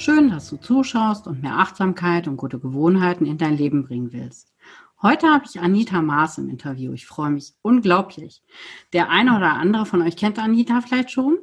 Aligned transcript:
Schön, 0.00 0.30
dass 0.30 0.48
du 0.48 0.56
zuschaust 0.56 1.26
und 1.26 1.42
mehr 1.42 1.58
Achtsamkeit 1.58 2.26
und 2.26 2.38
gute 2.38 2.58
Gewohnheiten 2.58 3.26
in 3.26 3.36
dein 3.36 3.58
Leben 3.58 3.84
bringen 3.84 4.14
willst. 4.14 4.50
Heute 5.02 5.26
habe 5.26 5.44
ich 5.46 5.60
Anita 5.60 6.00
Maas 6.00 6.38
im 6.38 6.48
Interview. 6.48 6.94
Ich 6.94 7.04
freue 7.04 7.28
mich 7.28 7.52
unglaublich. 7.60 8.42
Der 8.94 9.10
eine 9.10 9.36
oder 9.36 9.52
andere 9.52 9.84
von 9.84 10.00
euch 10.00 10.16
kennt 10.16 10.38
Anita 10.38 10.80
vielleicht 10.80 11.10
schon. 11.10 11.38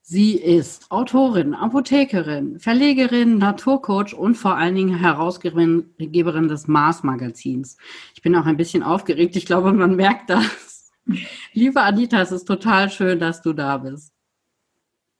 Sie 0.00 0.36
ist 0.36 0.90
Autorin, 0.90 1.52
Apothekerin, 1.52 2.58
Verlegerin, 2.58 3.36
Naturcoach 3.36 4.14
und 4.14 4.36
vor 4.36 4.56
allen 4.56 4.74
Dingen 4.74 4.96
Herausgeberin 4.96 6.48
des 6.48 6.68
Mars 6.68 7.02
Magazins. 7.02 7.76
Ich 8.14 8.22
bin 8.22 8.34
auch 8.36 8.46
ein 8.46 8.56
bisschen 8.56 8.82
aufgeregt. 8.82 9.36
Ich 9.36 9.44
glaube, 9.44 9.70
man 9.74 9.96
merkt 9.96 10.30
das. 10.30 10.92
Liebe 11.52 11.82
Anita, 11.82 12.22
es 12.22 12.32
ist 12.32 12.46
total 12.46 12.88
schön, 12.88 13.18
dass 13.18 13.42
du 13.42 13.52
da 13.52 13.76
bist. 13.76 14.11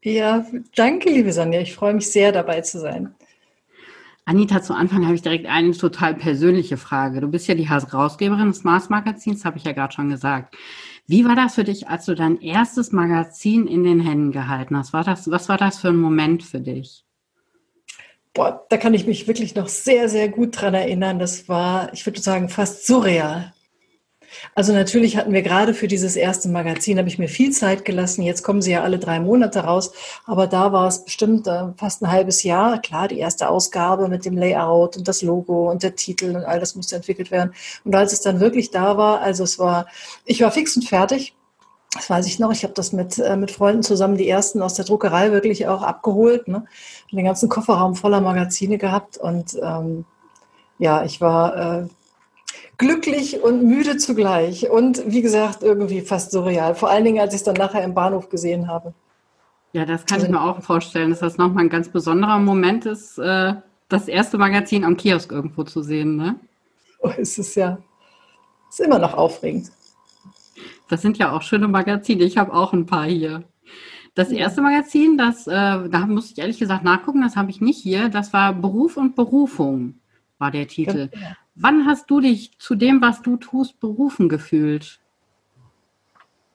Ja, 0.03 0.45
danke, 0.75 1.11
liebe 1.11 1.33
Sonja. 1.33 1.61
Ich 1.61 1.75
freue 1.75 1.95
mich 1.95 2.11
sehr, 2.11 2.33
dabei 2.33 2.61
zu 2.61 2.81
sein. 2.81 3.15
Anita, 4.25 4.63
zu 4.63 4.75
Anfang 4.75 5.05
habe 5.05 5.15
ich 5.15 5.23
direkt 5.23 5.47
eine 5.47 5.73
total 5.73 6.15
persönliche 6.15 6.77
Frage. 6.77 7.21
Du 7.21 7.29
bist 7.29 7.49
ja 7.49 7.55
die 7.55 7.69
Herausgeberin 7.69 8.49
des 8.49 8.63
Mars 8.63 8.89
Magazins, 8.89 9.45
habe 9.45 9.59
ich 9.59 9.65
ja 9.65 9.73
gerade 9.73 9.93
schon 9.93 10.11
gesagt. 10.11 10.57
Wie 11.07 11.25
war 11.25 11.35
das 11.35 11.57
für 11.57 11.65
dich, 11.65 11.89
als 11.89 12.07
du 12.07 12.15
dein 12.15 12.41
erstes 12.41 12.93
Magazin 12.93 13.67
in 13.67 13.83
den 13.83 14.01
Händen 14.01 14.31
gehalten 14.31 14.77
hast? 14.77 14.93
War 14.93 15.03
das, 15.03 15.31
was 15.31 15.49
war 15.49 15.59
das 15.59 15.81
für 15.81 15.89
ein 15.89 15.97
Moment 15.97 16.45
für 16.45 16.61
dich? 16.61 17.05
Boah, 18.33 18.65
da 18.71 18.77
kann 18.77 18.95
ich 18.95 19.07
mich 19.07 19.27
wirklich 19.27 19.55
noch 19.55 19.69
sehr, 19.69 20.09
sehr 20.09 20.29
gut 20.29 20.61
dran 20.61 20.75
erinnern. 20.75 21.19
Das 21.19 21.49
war, 21.49 21.93
ich 21.93 22.07
würde 22.07 22.21
sagen, 22.21 22.49
fast 22.49 22.87
surreal. 22.87 23.53
Also 24.55 24.73
natürlich 24.73 25.17
hatten 25.17 25.33
wir 25.33 25.43
gerade 25.43 25.75
für 25.75 25.89
dieses 25.89 26.17
erste 26.17 26.49
Magazin, 26.49 26.99
habe 26.99 27.09
ich 27.09 27.19
mir 27.19 27.29
viel 27.29 27.53
Zeit 27.53 27.85
gelassen. 27.85 28.23
Jetzt 28.23 28.43
kommen 28.43 28.63
sie 28.63 28.73
ja 28.73 28.83
alle 28.83 28.99
drei 28.99 29.21
Monate 29.21 29.61
raus, 29.61 29.93
aber 30.27 30.47
da 30.47 30.73
war 30.73 30.89
es 30.89 31.05
bestimmt 31.05 31.47
äh, 31.47 31.69
fast 31.77 32.03
ein 32.03 32.11
halbes 32.11 32.43
Jahr. 32.43 32.81
Klar, 32.81 33.09
die 33.09 33.19
erste 33.19 33.49
Ausgabe 33.49 34.09
mit 34.09 34.25
dem 34.25 34.37
Layout 34.37 34.97
und 34.97 35.09
das 35.09 35.23
Logo 35.23 35.71
und 35.71 35.83
der 35.83 35.97
Titel 35.97 36.37
und 36.37 36.45
all 36.45 36.61
das 36.61 36.75
musste 36.75 36.97
entwickelt 36.97 37.31
werden. 37.31 37.55
Und 37.85 37.95
als 37.95 38.13
es 38.13 38.21
dann 38.21 38.41
wirklich 38.41 38.71
da 38.71 38.97
war, 38.97 39.21
also 39.21 39.45
es 39.45 39.59
war, 39.59 39.87
ich 40.25 40.41
war 40.41 40.51
fix 40.51 40.77
und 40.77 40.89
fertig. 40.89 41.35
Das 41.95 42.09
weiß 42.09 42.27
ich 42.27 42.39
noch. 42.39 42.53
Ich 42.53 42.63
habe 42.65 42.73
das 42.73 42.93
mit, 42.93 43.19
äh, 43.19 43.37
mit 43.37 43.51
Freunden 43.51 43.83
zusammen, 43.83 44.17
die 44.17 44.29
ersten 44.29 44.63
aus 44.63 44.75
der 44.75 44.87
Druckerei 44.87 45.31
wirklich 45.31 45.69
auch 45.69 45.83
abgeholt. 45.83 46.49
Ne? 46.49 46.65
Den 47.11 47.25
ganzen 47.25 47.51
Kofferraum 47.51 47.97
voller 47.97 48.23
Magazine 48.23 48.79
gehabt. 48.79 49.19
Und 49.19 49.59
ähm, 49.63 50.07
ja, 50.79 51.05
ich 51.05 51.21
war 51.21 51.83
äh, 51.83 51.87
glücklich 52.83 53.41
und 53.41 53.63
müde 53.63 53.97
zugleich. 53.97 54.69
Und 54.69 55.03
wie 55.07 55.23
gesagt, 55.23 55.63
irgendwie 55.63 56.01
fast 56.01 56.33
surreal. 56.33 56.75
Vor 56.75 56.91
allen 56.91 57.05
Dingen, 57.05 57.21
als 57.21 57.33
ich 57.33 57.41
es 57.41 57.45
dann 57.45 57.55
nachher 57.55 57.85
im 57.85 57.95
Bahnhof 57.95 58.29
gesehen 58.29 58.67
habe. 58.69 58.93
Ja, 59.73 59.87
das 59.87 60.05
kann 60.05 60.21
ich 60.21 60.29
mir 60.29 60.41
auch 60.41 60.61
vorstellen, 60.63 61.11
dass 61.11 61.21
das 61.21 61.39
nochmal 61.39 61.65
ein 61.65 61.71
ganz 61.71 61.89
besonderer 61.89 62.39
Moment 62.39 62.85
ist, 62.85 63.19
äh, 63.19 63.55
das 63.89 64.09
erste 64.09 64.37
Magazin 64.37 64.85
am 64.85 64.97
Kiosk 64.97 65.31
irgendwo 65.31 65.63
zu 65.63 65.83
sehen. 65.83 66.17
Ne? 66.17 66.37
Oh, 67.01 67.11
ist 67.17 67.39
es 67.39 67.55
ja. 67.55 67.79
Ist 68.69 68.81
immer 68.81 68.99
noch 68.99 69.15
aufregend. 69.15 69.71
Das 70.89 71.01
sind 71.01 71.19
ja 71.19 71.33
auch 71.33 71.43
schöne 71.43 71.69
Magazine. 71.69 72.25
Ich 72.25 72.37
habe 72.37 72.53
auch 72.53 72.73
ein 72.73 72.85
paar 72.85 73.07
hier. 73.07 73.45
Das 74.15 74.31
erste 74.31 74.61
Magazin, 74.61 75.17
das, 75.17 75.47
äh, 75.47 75.89
da 75.89 76.07
muss 76.07 76.33
ich 76.33 76.39
ehrlich 76.39 76.59
gesagt 76.59 76.85
nachgucken, 76.85 77.23
das 77.23 77.37
habe 77.37 77.51
ich 77.51 77.61
nicht 77.61 77.81
hier. 77.81 78.09
Das 78.09 78.33
war 78.33 78.53
Beruf 78.53 78.99
und 78.99 79.15
Berufung, 79.15 79.95
war 80.39 80.51
der 80.51 80.67
Titel. 80.69 81.09
Genau. 81.09 81.27
Wann 81.55 81.87
hast 81.87 82.11
du 82.11 82.21
dich 82.21 82.59
zu 82.59 82.75
dem, 82.75 83.03
was 83.03 83.23
du 83.23 83.37
tust, 83.37 83.79
berufen 83.81 84.29
gefühlt? 84.29 85.01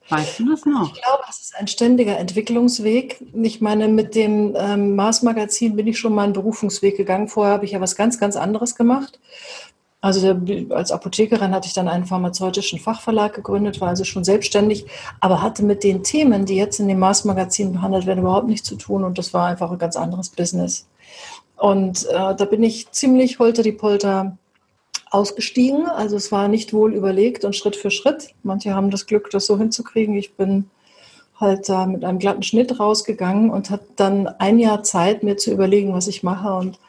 Weißt 0.09 0.39
du 0.39 0.49
das 0.49 0.65
noch? 0.65 0.93
Ich 0.93 1.01
glaube, 1.01 1.23
das 1.27 1.41
ist 1.41 1.55
ein 1.57 1.67
ständiger 1.67 2.17
Entwicklungsweg. 2.17 3.21
Ich 3.33 3.59
meine, 3.59 3.89
mit 3.89 4.15
dem 4.15 4.55
ähm, 4.57 4.95
Mars-Magazin 4.95 5.75
bin 5.75 5.87
ich 5.87 5.99
schon 5.99 6.15
mal 6.15 6.23
einen 6.23 6.33
Berufungsweg 6.33 6.95
gegangen. 6.95 7.27
Vorher 7.27 7.53
habe 7.53 7.65
ich 7.65 7.71
ja 7.71 7.81
was 7.81 7.95
ganz, 7.95 8.17
ganz 8.17 8.37
anderes 8.37 8.75
gemacht. 8.75 9.19
Also 9.99 10.33
der, 10.33 10.75
als 10.75 10.91
Apothekerin 10.91 11.53
hatte 11.53 11.67
ich 11.67 11.73
dann 11.73 11.87
einen 11.87 12.05
pharmazeutischen 12.05 12.79
Fachverlag 12.79 13.33
gegründet, 13.33 13.81
war 13.81 13.89
also 13.89 14.03
schon 14.03 14.23
selbstständig, 14.23 14.85
aber 15.19 15.41
hatte 15.41 15.65
mit 15.65 15.83
den 15.83 16.03
Themen, 16.03 16.45
die 16.45 16.55
jetzt 16.55 16.79
in 16.79 16.87
dem 16.87 16.99
Mars-Magazin 16.99 17.73
behandelt 17.73 18.05
werden, 18.05 18.19
überhaupt 18.19 18.47
nichts 18.47 18.67
zu 18.67 18.75
tun 18.75 19.03
und 19.03 19.17
das 19.17 19.33
war 19.33 19.47
einfach 19.47 19.71
ein 19.71 19.79
ganz 19.79 19.97
anderes 19.97 20.29
Business. 20.29 20.87
Und 21.57 22.05
äh, 22.05 22.35
da 22.35 22.45
bin 22.45 22.61
ich 22.61 22.91
ziemlich 22.91 23.39
holter 23.39 23.63
die 23.63 23.71
Polter 23.71 24.37
ausgestiegen. 25.11 25.85
Also 25.87 26.15
es 26.15 26.31
war 26.31 26.47
nicht 26.47 26.73
wohl 26.73 26.93
überlegt 26.93 27.45
und 27.45 27.55
Schritt 27.55 27.75
für 27.75 27.91
Schritt. 27.91 28.29
Manche 28.43 28.73
haben 28.73 28.91
das 28.91 29.05
Glück, 29.05 29.29
das 29.29 29.45
so 29.45 29.57
hinzukriegen. 29.57 30.15
Ich 30.15 30.33
bin 30.33 30.69
halt 31.39 31.69
da 31.69 31.85
mit 31.85 32.03
einem 32.03 32.19
glatten 32.19 32.43
Schnitt 32.43 32.79
rausgegangen 32.79 33.49
und 33.49 33.69
hatte 33.69 33.87
dann 33.95 34.27
ein 34.27 34.59
Jahr 34.59 34.83
Zeit, 34.83 35.23
mir 35.23 35.37
zu 35.37 35.51
überlegen, 35.51 35.93
was 35.93 36.07
ich 36.07 36.23
mache. 36.23 36.53
Und 36.53 36.79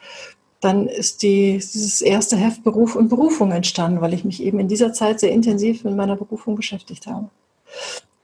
dann 0.59 0.87
ist 0.87 1.23
die, 1.23 1.53
dieses 1.53 2.01
erste 2.01 2.35
Heft 2.35 2.63
Beruf 2.63 2.95
und 2.95 3.09
Berufung 3.09 3.51
entstanden, 3.51 4.01
weil 4.01 4.13
ich 4.13 4.25
mich 4.25 4.43
eben 4.43 4.59
in 4.59 4.67
dieser 4.67 4.91
Zeit 4.93 5.19
sehr 5.19 5.31
intensiv 5.31 5.83
mit 5.83 5.95
meiner 5.95 6.15
Berufung 6.15 6.55
beschäftigt 6.55 7.07
habe. 7.07 7.29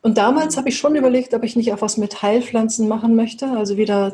Und 0.02 0.18
damals 0.18 0.58
habe 0.58 0.70
ich 0.70 0.78
schon 0.78 0.96
überlegt, 0.96 1.34
ob 1.34 1.44
ich 1.44 1.56
nicht 1.56 1.74
auch 1.74 1.82
was 1.82 1.98
mit 1.98 2.22
Heilpflanzen 2.22 2.88
machen 2.88 3.16
möchte, 3.16 3.50
also 3.50 3.78
wieder 3.78 4.14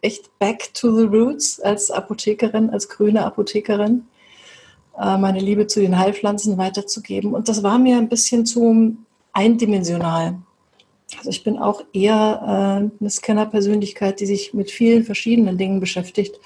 echt 0.00 0.36
back 0.38 0.74
to 0.74 0.96
the 0.96 1.04
roots 1.04 1.60
als 1.60 1.90
Apothekerin, 1.90 2.70
als 2.70 2.88
grüne 2.88 3.24
Apothekerin. 3.24 4.06
Äh, 4.98 5.16
meine 5.16 5.40
Liebe 5.40 5.66
zu 5.66 5.80
den 5.80 5.98
Heilpflanzen 5.98 6.58
weiterzugeben. 6.58 7.34
Und 7.34 7.48
das 7.48 7.62
war 7.62 7.78
mir 7.78 7.96
ein 7.96 8.08
bisschen 8.08 8.44
zu 8.44 8.96
eindimensional. 9.32 10.38
Also 11.18 11.30
ich 11.30 11.44
bin 11.44 11.58
auch 11.58 11.82
eher 11.92 12.40
äh, 12.42 13.00
eine 13.00 13.10
Scanner-Persönlichkeit, 13.10 14.20
die 14.20 14.26
sich 14.26 14.54
mit 14.54 14.70
vielen 14.70 15.04
verschiedenen 15.04 15.58
Dingen 15.58 15.80
beschäftigt. 15.80 16.38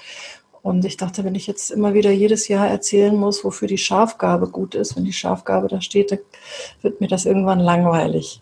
Und 0.61 0.83
ich 0.83 0.97
dachte, 0.97 1.23
wenn 1.23 1.35
ich 1.35 1.47
jetzt 1.47 1.71
immer 1.71 1.93
wieder 1.93 2.11
jedes 2.11 2.47
Jahr 2.47 2.67
erzählen 2.67 3.15
muss, 3.15 3.43
wofür 3.43 3.67
die 3.67 3.77
Schafgabe 3.77 4.49
gut 4.49 4.75
ist, 4.75 4.97
wenn 4.97 5.05
die 5.05 5.13
Schafgabe 5.13 5.67
da 5.67 5.79
steht, 5.79 6.11
dann 6.11 6.19
wird 6.81 6.99
mir 6.99 7.07
das 7.07 7.25
irgendwann 7.25 7.59
langweilig. 7.59 8.41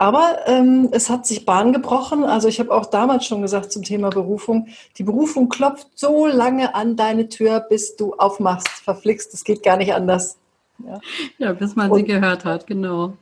Aber 0.00 0.38
ähm, 0.46 0.88
es 0.92 1.10
hat 1.10 1.26
sich 1.26 1.44
Bahn 1.44 1.74
gebrochen. 1.74 2.24
Also 2.24 2.48
ich 2.48 2.58
habe 2.58 2.72
auch 2.72 2.86
damals 2.86 3.26
schon 3.26 3.42
gesagt 3.42 3.70
zum 3.70 3.82
Thema 3.82 4.08
Berufung, 4.08 4.68
die 4.96 5.02
Berufung 5.02 5.50
klopft 5.50 5.88
so 5.94 6.26
lange 6.26 6.74
an 6.74 6.96
deine 6.96 7.28
Tür, 7.28 7.60
bis 7.60 7.96
du 7.96 8.14
aufmachst, 8.14 8.70
verflixt. 8.82 9.34
Das 9.34 9.44
geht 9.44 9.62
gar 9.62 9.76
nicht 9.76 9.92
anders. 9.92 10.38
Ja, 10.78 11.00
ja 11.36 11.52
bis 11.52 11.76
man 11.76 11.90
und, 11.90 11.98
sie 11.98 12.04
gehört 12.04 12.46
hat, 12.46 12.66
genau. 12.66 13.12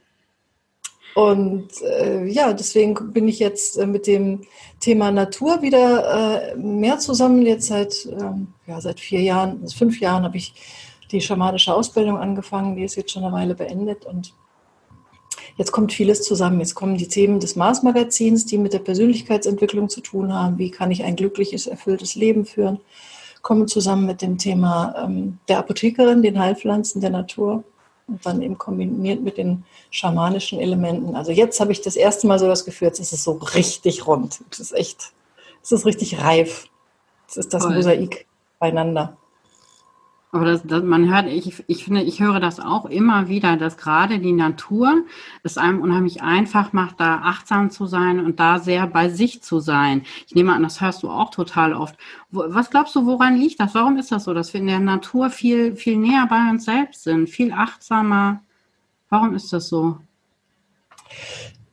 Und 1.16 1.82
äh, 1.82 2.24
ja, 2.26 2.52
deswegen 2.52 3.12
bin 3.12 3.26
ich 3.26 3.40
jetzt 3.40 3.76
äh, 3.76 3.84
mit 3.84 4.06
dem 4.06 4.42
Thema 4.78 5.10
Natur 5.10 5.62
wieder 5.62 6.52
äh, 6.52 6.56
mehr 6.56 7.00
zusammen. 7.00 7.42
Jetzt 7.42 7.66
seit, 7.66 8.06
ähm, 8.06 8.54
ja, 8.68 8.80
seit 8.80 9.00
vier 9.00 9.22
Jahren, 9.22 9.58
also 9.62 9.76
fünf 9.76 9.98
Jahren 9.98 10.22
habe 10.22 10.36
ich 10.36 10.54
die 11.10 11.20
schamanische 11.20 11.74
Ausbildung 11.74 12.18
angefangen. 12.18 12.76
Die 12.76 12.84
ist 12.84 12.94
jetzt 12.94 13.10
schon 13.10 13.24
eine 13.24 13.32
Weile 13.32 13.56
beendet 13.56 14.06
und 14.06 14.32
Jetzt 15.58 15.72
kommt 15.72 15.92
vieles 15.92 16.22
zusammen. 16.22 16.60
Jetzt 16.60 16.76
kommen 16.76 16.96
die 16.96 17.08
Themen 17.08 17.40
des 17.40 17.56
Mars-Magazins, 17.56 18.46
die 18.46 18.58
mit 18.58 18.72
der 18.72 18.78
Persönlichkeitsentwicklung 18.78 19.88
zu 19.88 20.00
tun 20.00 20.32
haben. 20.32 20.56
Wie 20.56 20.70
kann 20.70 20.92
ich 20.92 21.02
ein 21.02 21.16
glückliches, 21.16 21.66
erfülltes 21.66 22.14
Leben 22.14 22.46
führen? 22.46 22.78
Kommen 23.42 23.66
zusammen 23.66 24.06
mit 24.06 24.22
dem 24.22 24.38
Thema 24.38 24.94
ähm, 25.04 25.38
der 25.48 25.58
Apothekerin, 25.58 26.22
den 26.22 26.38
Heilpflanzen 26.38 27.00
der 27.00 27.10
Natur 27.10 27.64
und 28.06 28.24
dann 28.24 28.40
eben 28.40 28.56
kombiniert 28.56 29.20
mit 29.20 29.36
den 29.36 29.64
schamanischen 29.90 30.60
Elementen. 30.60 31.16
Also 31.16 31.32
jetzt 31.32 31.58
habe 31.58 31.72
ich 31.72 31.80
das 31.80 31.96
erste 31.96 32.28
Mal 32.28 32.38
so 32.38 32.46
das 32.46 32.64
Gefühl, 32.64 32.86
jetzt 32.86 33.00
ist 33.00 33.12
es 33.12 33.24
so 33.24 33.32
richtig 33.32 34.06
rund. 34.06 34.40
Es 34.52 34.60
ist 34.60 34.72
echt, 34.72 35.12
es 35.60 35.72
ist 35.72 35.84
richtig 35.84 36.20
reif. 36.20 36.68
Es 37.28 37.36
ist 37.36 37.52
das 37.52 37.64
Toll. 37.64 37.74
Mosaik 37.74 38.26
beieinander. 38.60 39.16
Aber 40.30 40.44
das, 40.44 40.62
das, 40.64 40.82
man 40.82 41.10
hört, 41.10 41.26
ich, 41.26 41.64
ich 41.68 41.84
finde, 41.84 42.02
ich 42.02 42.20
höre 42.20 42.38
das 42.38 42.60
auch 42.60 42.84
immer 42.84 43.28
wieder, 43.28 43.56
dass 43.56 43.78
gerade 43.78 44.18
die 44.18 44.32
Natur 44.32 45.04
es 45.42 45.56
einem 45.56 45.80
unheimlich 45.80 46.22
einfach 46.22 46.74
macht, 46.74 47.00
da 47.00 47.22
achtsam 47.22 47.70
zu 47.70 47.86
sein 47.86 48.22
und 48.22 48.38
da 48.38 48.58
sehr 48.58 48.86
bei 48.86 49.08
sich 49.08 49.42
zu 49.42 49.58
sein. 49.58 50.02
Ich 50.26 50.34
nehme 50.34 50.52
an, 50.52 50.62
das 50.62 50.82
hörst 50.82 51.02
du 51.02 51.08
auch 51.08 51.30
total 51.30 51.72
oft. 51.72 51.96
Was 52.30 52.70
glaubst 52.70 52.94
du, 52.94 53.06
woran 53.06 53.36
liegt 53.36 53.58
das? 53.58 53.74
Warum 53.74 53.96
ist 53.96 54.12
das 54.12 54.24
so, 54.24 54.34
dass 54.34 54.52
wir 54.52 54.60
in 54.60 54.66
der 54.66 54.80
Natur 54.80 55.30
viel, 55.30 55.74
viel 55.76 55.96
näher 55.96 56.26
bei 56.28 56.50
uns 56.50 56.66
selbst 56.66 57.04
sind, 57.04 57.30
viel 57.30 57.52
achtsamer? 57.52 58.42
Warum 59.08 59.34
ist 59.34 59.50
das 59.54 59.68
so? 59.68 59.98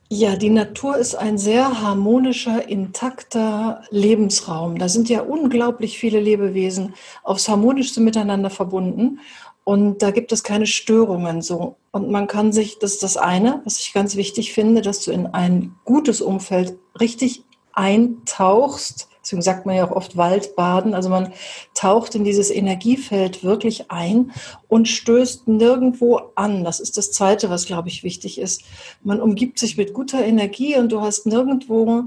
Ja, 0.08 0.36
die 0.36 0.50
Natur 0.50 0.96
ist 0.96 1.16
ein 1.16 1.36
sehr 1.36 1.82
harmonischer, 1.82 2.68
intakter 2.68 3.82
Lebensraum. 3.90 4.78
Da 4.78 4.88
sind 4.88 5.08
ja 5.08 5.22
unglaublich 5.22 5.98
viele 5.98 6.20
Lebewesen 6.20 6.94
aufs 7.24 7.48
harmonischste 7.48 8.00
miteinander 8.00 8.50
verbunden 8.50 9.18
und 9.64 10.02
da 10.02 10.12
gibt 10.12 10.30
es 10.30 10.44
keine 10.44 10.66
Störungen 10.66 11.42
so. 11.42 11.74
Und 11.90 12.08
man 12.08 12.28
kann 12.28 12.52
sich, 12.52 12.78
das 12.78 12.92
ist 12.92 13.02
das 13.02 13.16
eine, 13.16 13.62
was 13.64 13.80
ich 13.80 13.92
ganz 13.92 14.14
wichtig 14.14 14.52
finde, 14.52 14.80
dass 14.80 15.00
du 15.00 15.10
in 15.10 15.26
ein 15.26 15.74
gutes 15.84 16.20
Umfeld 16.20 16.78
richtig 17.00 17.42
eintauchst 17.72 19.08
Deswegen 19.26 19.42
sagt 19.42 19.66
man 19.66 19.74
ja 19.74 19.84
auch 19.84 19.90
oft 19.90 20.16
Waldbaden. 20.16 20.94
Also 20.94 21.08
man 21.08 21.32
taucht 21.74 22.14
in 22.14 22.22
dieses 22.22 22.48
Energiefeld 22.48 23.42
wirklich 23.42 23.90
ein 23.90 24.30
und 24.68 24.86
stößt 24.86 25.48
nirgendwo 25.48 26.30
an. 26.36 26.62
Das 26.62 26.78
ist 26.78 26.96
das 26.96 27.10
Zweite, 27.10 27.50
was, 27.50 27.66
glaube 27.66 27.88
ich, 27.88 28.04
wichtig 28.04 28.38
ist. 28.38 28.62
Man 29.02 29.20
umgibt 29.20 29.58
sich 29.58 29.76
mit 29.76 29.94
guter 29.94 30.24
Energie 30.24 30.78
und 30.78 30.92
du 30.92 31.00
hast 31.00 31.26
nirgendwo 31.26 32.04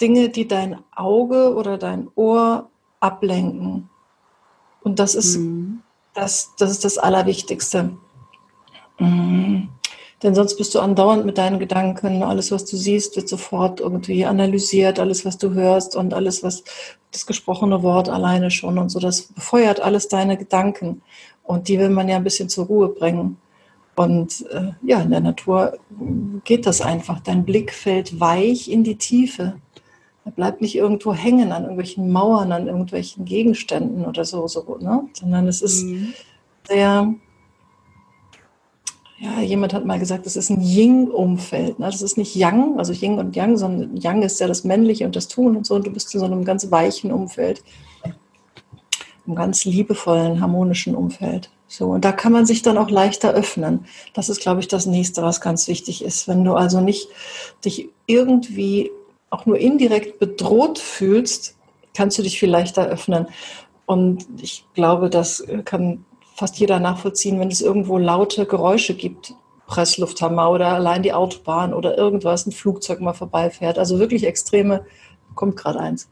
Dinge, 0.00 0.30
die 0.30 0.48
dein 0.48 0.78
Auge 0.96 1.54
oder 1.54 1.76
dein 1.76 2.08
Ohr 2.14 2.70
ablenken. 2.98 3.90
Und 4.82 5.00
das 5.00 5.14
ist, 5.14 5.36
mhm. 5.36 5.82
das, 6.14 6.54
das, 6.56 6.70
ist 6.70 6.86
das 6.86 6.96
Allerwichtigste. 6.96 7.94
Mhm. 8.98 9.68
Denn 10.24 10.34
sonst 10.34 10.56
bist 10.56 10.74
du 10.74 10.80
andauernd 10.80 11.26
mit 11.26 11.36
deinen 11.36 11.58
Gedanken. 11.58 12.22
Alles, 12.22 12.50
was 12.50 12.64
du 12.64 12.78
siehst, 12.78 13.14
wird 13.14 13.28
sofort 13.28 13.80
irgendwie 13.80 14.24
analysiert. 14.24 14.98
Alles, 14.98 15.26
was 15.26 15.36
du 15.36 15.52
hörst 15.52 15.94
und 15.96 16.14
alles, 16.14 16.42
was 16.42 16.64
das 17.12 17.26
gesprochene 17.26 17.82
Wort 17.82 18.08
alleine 18.08 18.50
schon 18.50 18.78
und 18.78 18.88
so, 18.88 18.98
das 18.98 19.22
befeuert 19.22 19.80
alles 19.80 20.08
deine 20.08 20.38
Gedanken. 20.38 21.02
Und 21.42 21.68
die 21.68 21.78
will 21.78 21.90
man 21.90 22.08
ja 22.08 22.16
ein 22.16 22.24
bisschen 22.24 22.48
zur 22.48 22.64
Ruhe 22.66 22.88
bringen. 22.88 23.36
Und 23.96 24.46
äh, 24.50 24.72
ja, 24.82 25.02
in 25.02 25.10
der 25.10 25.20
Natur 25.20 25.78
geht 26.44 26.66
das 26.66 26.80
einfach. 26.80 27.20
Dein 27.20 27.44
Blick 27.44 27.74
fällt 27.74 28.18
weich 28.18 28.70
in 28.70 28.82
die 28.82 28.96
Tiefe. 28.96 29.56
Er 30.24 30.32
bleibt 30.32 30.62
nicht 30.62 30.74
irgendwo 30.74 31.12
hängen 31.12 31.52
an 31.52 31.64
irgendwelchen 31.64 32.10
Mauern, 32.10 32.50
an 32.50 32.66
irgendwelchen 32.66 33.26
Gegenständen 33.26 34.06
oder 34.06 34.24
so, 34.24 34.48
so 34.48 34.78
ne? 34.80 35.06
sondern 35.12 35.46
es 35.48 35.60
ist 35.60 35.84
mhm. 35.84 36.14
sehr 36.66 37.14
ja, 39.24 39.40
jemand 39.40 39.72
hat 39.72 39.86
mal 39.86 39.98
gesagt, 39.98 40.26
das 40.26 40.36
ist 40.36 40.50
ein 40.50 40.60
Ying-Umfeld. 40.60 41.78
Ne? 41.78 41.86
Das 41.86 42.02
ist 42.02 42.18
nicht 42.18 42.34
Yang, 42.36 42.78
also 42.78 42.92
Ying 42.92 43.18
und 43.18 43.34
Yang, 43.34 43.56
sondern 43.56 43.96
Yang 43.96 44.22
ist 44.22 44.38
ja 44.38 44.46
das 44.46 44.64
Männliche 44.64 45.06
und 45.06 45.16
das 45.16 45.28
Tun 45.28 45.56
und 45.56 45.66
so. 45.66 45.76
Und 45.76 45.86
du 45.86 45.90
bist 45.90 46.12
in 46.12 46.20
so 46.20 46.26
einem 46.26 46.44
ganz 46.44 46.70
weichen 46.70 47.10
Umfeld, 47.10 47.64
einem 49.26 49.34
ganz 49.34 49.64
liebevollen, 49.64 50.42
harmonischen 50.42 50.94
Umfeld. 50.94 51.50
So, 51.68 51.86
und 51.86 52.04
da 52.04 52.12
kann 52.12 52.32
man 52.32 52.44
sich 52.44 52.60
dann 52.60 52.76
auch 52.76 52.90
leichter 52.90 53.32
öffnen. 53.32 53.86
Das 54.12 54.28
ist, 54.28 54.42
glaube 54.42 54.60
ich, 54.60 54.68
das 54.68 54.84
nächste, 54.84 55.22
was 55.22 55.40
ganz 55.40 55.68
wichtig 55.68 56.04
ist. 56.04 56.28
Wenn 56.28 56.44
du 56.44 56.52
also 56.52 56.82
nicht 56.82 57.08
dich 57.64 57.88
irgendwie 58.06 58.90
auch 59.30 59.46
nur 59.46 59.58
indirekt 59.58 60.18
bedroht 60.18 60.78
fühlst, 60.78 61.56
kannst 61.94 62.18
du 62.18 62.22
dich 62.22 62.38
viel 62.38 62.50
leichter 62.50 62.86
öffnen. 62.86 63.26
Und 63.86 64.26
ich 64.42 64.66
glaube, 64.74 65.08
das 65.08 65.44
kann 65.64 66.04
fast 66.34 66.58
jeder 66.58 66.80
nachvollziehen, 66.80 67.38
wenn 67.40 67.48
es 67.48 67.60
irgendwo 67.60 67.96
laute 67.98 68.46
Geräusche 68.46 68.94
gibt. 68.94 69.34
Presslufthammer 69.66 70.50
oder 70.50 70.68
allein 70.68 71.02
die 71.02 71.14
Autobahn 71.14 71.72
oder 71.72 71.96
irgendwas, 71.96 72.46
ein 72.46 72.52
Flugzeug 72.52 73.00
mal 73.00 73.14
vorbeifährt. 73.14 73.78
Also 73.78 73.98
wirklich 73.98 74.24
extreme, 74.24 74.84
kommt 75.34 75.56
gerade 75.56 75.80
eins. 75.80 76.08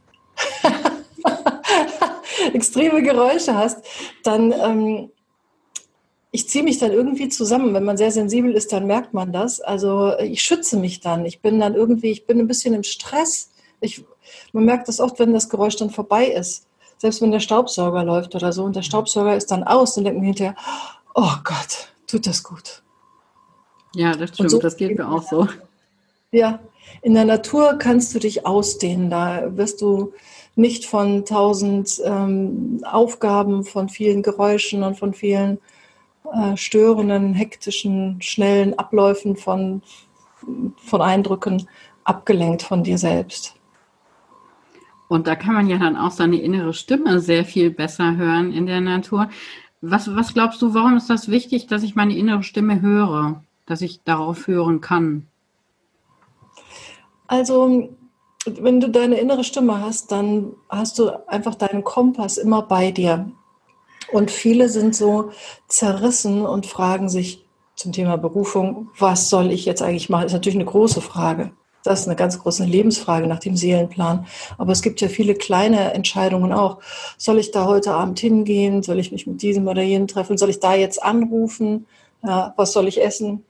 extreme 2.55 3.03
Geräusche 3.03 3.55
hast, 3.55 3.85
dann 4.23 4.53
ähm, 4.53 5.11
ich 6.31 6.49
ziehe 6.49 6.65
mich 6.65 6.79
dann 6.79 6.93
irgendwie 6.93 7.29
zusammen. 7.29 7.75
Wenn 7.75 7.85
man 7.85 7.99
sehr 7.99 8.11
sensibel 8.11 8.55
ist, 8.55 8.73
dann 8.73 8.87
merkt 8.87 9.13
man 9.13 9.33
das. 9.33 9.61
Also 9.61 10.17
ich 10.19 10.43
schütze 10.43 10.79
mich 10.79 11.01
dann. 11.01 11.27
Ich 11.27 11.43
bin 11.43 11.61
dann 11.61 11.75
irgendwie, 11.75 12.11
ich 12.11 12.27
bin 12.27 12.39
ein 12.39 12.49
bisschen 12.49 12.73
im 12.73 12.85
Stress. 12.85 13.51
Ich, 13.81 14.03
man 14.55 14.65
merkt 14.65 14.89
das 14.89 14.99
oft, 14.99 15.19
wenn 15.19 15.35
das 15.35 15.51
Geräusch 15.51 15.77
dann 15.77 15.91
vorbei 15.91 16.27
ist 16.27 16.67
selbst 17.03 17.21
wenn 17.21 17.33
der 17.33 17.41
Staubsauger 17.41 18.05
läuft 18.05 18.37
oder 18.37 18.53
so 18.53 18.63
und 18.63 18.77
der 18.77 18.83
Staubsauger 18.83 19.37
ist 19.37 19.51
dann 19.51 19.65
aus, 19.65 19.97
dann 19.97 20.05
denkt 20.05 20.21
man 20.21 20.27
hinterher, 20.27 20.55
oh 21.17 21.33
Gott, 21.43 21.93
tut 22.07 22.29
das 22.29 22.45
gut. 22.45 22.85
Ja, 23.93 24.15
das 24.15 24.31
stimmt, 24.31 24.53
so 24.53 24.61
das 24.61 24.77
geht 24.77 24.97
mir 24.97 25.09
auch 25.09 25.25
so. 25.29 25.49
Ja, 26.31 26.61
in 27.03 27.15
der 27.15 27.25
Natur 27.25 27.75
kannst 27.77 28.15
du 28.15 28.21
dich 28.21 28.47
ausdehnen, 28.47 29.11
da 29.11 29.57
wirst 29.57 29.83
du 29.83 30.13
nicht 30.55 30.87
von 30.87 31.25
tausend 31.25 32.01
ähm, 32.05 32.85
Aufgaben, 32.89 33.65
von 33.65 33.89
vielen 33.89 34.23
Geräuschen 34.23 34.85
und 34.85 34.97
von 34.97 35.13
vielen 35.13 35.59
äh, 36.33 36.57
störenden, 36.57 37.35
hektischen, 37.35 38.23
schnellen 38.23 38.79
Abläufen 38.79 39.35
von, 39.35 39.83
von 40.77 41.03
Eindrücken 41.03 41.69
abgelenkt 42.05 42.63
von 42.63 42.85
dir 42.85 42.97
selbst. 42.97 43.57
Und 45.13 45.27
da 45.27 45.37
kann 45.37 45.53
man 45.53 45.69
ja 45.69 45.77
dann 45.77 45.99
auch 45.99 46.11
seine 46.11 46.41
innere 46.41 46.73
Stimme 46.73 47.21
sehr 47.21 47.45
viel 47.45 47.71
besser 47.71 48.17
hören 48.17 48.51
in 48.51 48.65
der 48.65 48.81
Natur. 48.81 49.29
Was, 49.83 50.17
was 50.17 50.33
glaubst 50.33 50.63
du, 50.63 50.73
warum 50.73 50.97
ist 50.97 51.11
das 51.11 51.29
wichtig, 51.29 51.67
dass 51.67 51.83
ich 51.83 51.95
meine 51.95 52.17
innere 52.17 52.43
Stimme 52.43 52.81
höre, 52.81 53.43
dass 53.67 53.83
ich 53.83 54.01
darauf 54.05 54.47
hören 54.47 54.81
kann? 54.81 55.27
Also, 57.27 57.91
wenn 58.47 58.81
du 58.81 58.89
deine 58.89 59.21
innere 59.21 59.45
Stimme 59.45 59.83
hast, 59.83 60.11
dann 60.13 60.55
hast 60.71 60.99
du 60.99 61.11
einfach 61.29 61.57
deinen 61.57 61.85
Kompass 61.85 62.39
immer 62.39 62.63
bei 62.63 62.91
dir. 62.91 63.31
Und 64.13 64.31
viele 64.31 64.71
sind 64.71 64.97
so 64.97 65.31
zerrissen 65.69 66.47
und 66.47 66.65
fragen 66.65 67.11
sich 67.11 67.45
zum 67.77 67.93
Thema 67.93 68.17
Berufung, 68.17 68.89
was 68.99 69.29
soll 69.29 69.51
ich 69.51 69.67
jetzt 69.67 69.83
eigentlich 69.83 70.09
machen? 70.09 70.23
Das 70.23 70.33
ist 70.33 70.37
natürlich 70.37 70.57
eine 70.57 70.65
große 70.65 71.03
Frage. 71.03 71.53
Das 71.85 72.01
ist 72.01 72.07
eine 72.07 72.17
ganz 72.17 72.39
große 72.39 72.65
Lebensfrage 72.65 73.27
nach 73.27 73.41
dem 73.41 73.57
Seelenplan. 73.57 74.27
Aber 74.59 74.73
es 74.73 74.83
gibt 74.83 75.01
ja 75.01 75.09
viele 75.09 75.35
kleine 75.35 75.95
Entscheidungen 75.95 76.53
auch. 76.53 76.79
Soll 77.19 77.39
ich 77.39 77.51
da 77.51 77.67
heute 77.67 77.93
Abend 77.95 78.19
hingehen? 78.21 78.83
Soll 78.83 78.99
ich 78.99 79.13
mich 79.13 79.27
mit 79.27 79.43
diesem 79.43 79.67
oder 79.67 79.83
jenem 79.83 80.07
treffen? 80.07 80.39
Soll 80.39 80.51
ich 80.51 80.61
da 80.61 80.75
jetzt 80.75 81.03
anrufen? 81.03 81.87
Ja, 82.25 82.55
was 82.57 82.73
soll 82.73 82.89
ich 82.89 83.03
essen? 83.03 83.45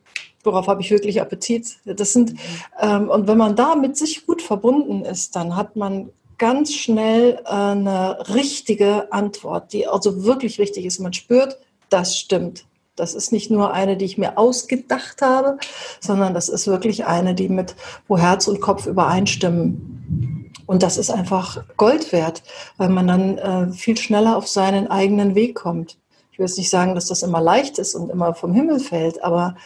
Worauf 0.45 0.67
habe 0.67 0.81
ich 0.81 0.91
wirklich 0.91 1.21
Appetit? 1.21 1.77
Das 1.85 2.13
sind, 2.13 2.35
ähm, 2.81 3.09
und 3.09 3.29
wenn 3.29 3.39
man 3.39 3.55
da 3.55 3.77
mit 3.77 3.97
sich 3.97 4.27
gut 4.27 4.43
verbunden 4.43 5.05
ist, 5.05 5.37
dann 5.37 5.55
hat 5.55 5.77
man 5.77 6.11
ganz 6.39 6.73
schnell 6.73 7.41
äh, 7.45 7.51
eine 7.51 8.19
richtige 8.35 9.13
Antwort, 9.13 9.73
die 9.73 9.87
also 9.87 10.25
wirklich 10.25 10.59
richtig 10.59 10.87
ist. 10.87 10.99
Man 10.99 11.13
spürt, 11.13 11.59
das 11.89 12.19
stimmt. 12.19 12.65
Das 12.97 13.15
ist 13.15 13.33
nicht 13.33 13.51
nur 13.51 13.73
eine, 13.73 13.97
die 13.97 14.05
ich 14.05 14.19
mir 14.19 14.37
ausgedacht 14.37 15.23
habe, 15.23 15.57
sondern 16.01 16.35
das 16.35 16.51
ist 16.51 16.67
wirklich 16.67 17.07
eine, 17.07 17.35
die 17.35 17.49
mit, 17.49 17.75
wo 18.07 18.19
Herz 18.19 18.49
und 18.49 18.61
Kopf 18.61 18.87
übereinstimmen. 18.87 20.53
Und 20.67 20.83
das 20.83 20.99
ist 20.99 21.11
einfach 21.11 21.65
Gold 21.77 22.13
wert, 22.13 22.43
weil 22.77 22.91
man 22.91 23.07
dann 23.07 23.39
äh, 23.39 23.73
viel 23.73 23.97
schneller 23.97 24.37
auf 24.37 24.47
seinen 24.47 24.91
eigenen 24.91 25.35
Weg 25.35 25.55
kommt. 25.55 25.99
Ich 26.33 26.39
will 26.39 26.47
jetzt 26.47 26.59
nicht 26.59 26.71
sagen, 26.71 26.95
dass 26.95 27.07
das 27.07 27.23
immer 27.23 27.41
leicht 27.41 27.79
ist 27.79 27.95
und 27.95 28.11
immer 28.11 28.35
vom 28.35 28.53
Himmel 28.53 28.79
fällt, 28.79 29.23
aber 29.25 29.57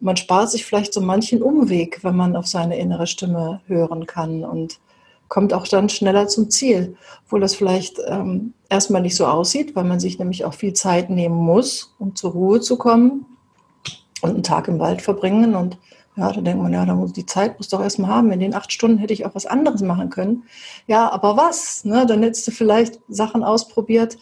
man 0.00 0.16
spart 0.16 0.50
sich 0.50 0.66
vielleicht 0.66 0.92
so 0.92 1.00
manchen 1.00 1.42
Umweg, 1.42 2.04
wenn 2.04 2.16
man 2.16 2.36
auf 2.36 2.46
seine 2.46 2.78
innere 2.78 3.06
Stimme 3.06 3.62
hören 3.66 4.06
kann 4.06 4.44
und 4.44 4.78
kommt 5.28 5.54
auch 5.54 5.66
dann 5.66 5.88
schneller 5.88 6.28
zum 6.28 6.50
Ziel, 6.50 6.96
obwohl 7.24 7.40
das 7.40 7.54
vielleicht 7.54 7.98
ähm, 8.06 8.52
erstmal 8.74 9.02
nicht 9.02 9.16
so 9.16 9.26
aussieht, 9.26 9.74
weil 9.74 9.84
man 9.84 10.00
sich 10.00 10.18
nämlich 10.18 10.44
auch 10.44 10.54
viel 10.54 10.72
Zeit 10.72 11.08
nehmen 11.08 11.36
muss, 11.36 11.94
um 11.98 12.14
zur 12.14 12.32
Ruhe 12.32 12.60
zu 12.60 12.76
kommen 12.76 13.24
und 14.20 14.30
einen 14.30 14.42
Tag 14.42 14.68
im 14.68 14.78
Wald 14.78 15.00
verbringen. 15.00 15.54
Und 15.54 15.78
ja, 16.16 16.32
da 16.32 16.40
denkt 16.40 16.62
man, 16.62 16.72
ja, 16.72 16.84
da 16.84 16.94
muss, 16.94 17.12
die 17.12 17.24
Zeit 17.24 17.58
muss 17.58 17.68
doch 17.68 17.80
erstmal 17.80 18.10
haben. 18.10 18.32
In 18.32 18.40
den 18.40 18.54
acht 18.54 18.72
Stunden 18.72 18.98
hätte 18.98 19.12
ich 19.12 19.24
auch 19.24 19.34
was 19.34 19.46
anderes 19.46 19.80
machen 19.82 20.10
können. 20.10 20.44
Ja, 20.86 21.10
aber 21.10 21.36
was? 21.36 21.84
Ne? 21.84 22.04
Dann 22.06 22.22
hättest 22.22 22.46
du 22.48 22.50
vielleicht 22.50 23.00
Sachen 23.08 23.44
ausprobiert, 23.44 24.18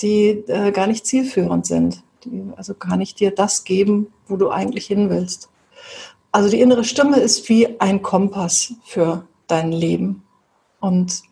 die 0.00 0.44
äh, 0.48 0.72
gar 0.72 0.88
nicht 0.88 1.06
zielführend 1.06 1.66
sind. 1.66 2.02
Die 2.24 2.42
also 2.56 2.74
gar 2.74 2.96
nicht 2.96 3.20
dir 3.20 3.30
das 3.30 3.64
geben, 3.64 4.08
wo 4.26 4.36
du 4.36 4.50
eigentlich 4.50 4.86
hin 4.86 5.10
willst. 5.10 5.48
Also 6.32 6.48
die 6.48 6.60
innere 6.60 6.84
Stimme 6.84 7.18
ist 7.18 7.48
wie 7.48 7.80
ein 7.80 8.02
Kompass 8.02 8.74
für 8.84 9.26
dein 9.46 9.70
Leben. 9.70 10.24
Und 10.80 11.22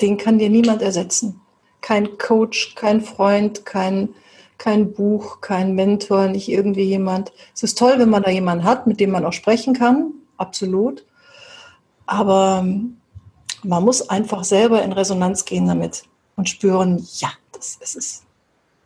den 0.00 0.16
kann 0.16 0.38
dir 0.38 0.50
niemand 0.50 0.82
ersetzen. 0.82 1.40
Kein 1.80 2.18
Coach, 2.18 2.74
kein 2.74 3.00
Freund, 3.00 3.64
kein, 3.64 4.10
kein 4.58 4.92
Buch, 4.92 5.40
kein 5.40 5.74
Mentor, 5.74 6.28
nicht 6.28 6.48
irgendwie 6.48 6.84
jemand. 6.84 7.32
Es 7.54 7.62
ist 7.62 7.78
toll, 7.78 7.94
wenn 7.98 8.10
man 8.10 8.22
da 8.22 8.30
jemanden 8.30 8.64
hat, 8.64 8.86
mit 8.86 9.00
dem 9.00 9.10
man 9.10 9.24
auch 9.24 9.32
sprechen 9.32 9.74
kann, 9.74 10.12
absolut. 10.36 11.04
Aber 12.06 12.64
man 13.62 13.84
muss 13.84 14.08
einfach 14.08 14.44
selber 14.44 14.82
in 14.82 14.92
Resonanz 14.92 15.44
gehen 15.44 15.66
damit 15.66 16.04
und 16.36 16.48
spüren, 16.48 17.06
ja, 17.18 17.30
das 17.52 17.76
ist 17.80 17.96
es. 17.96 18.22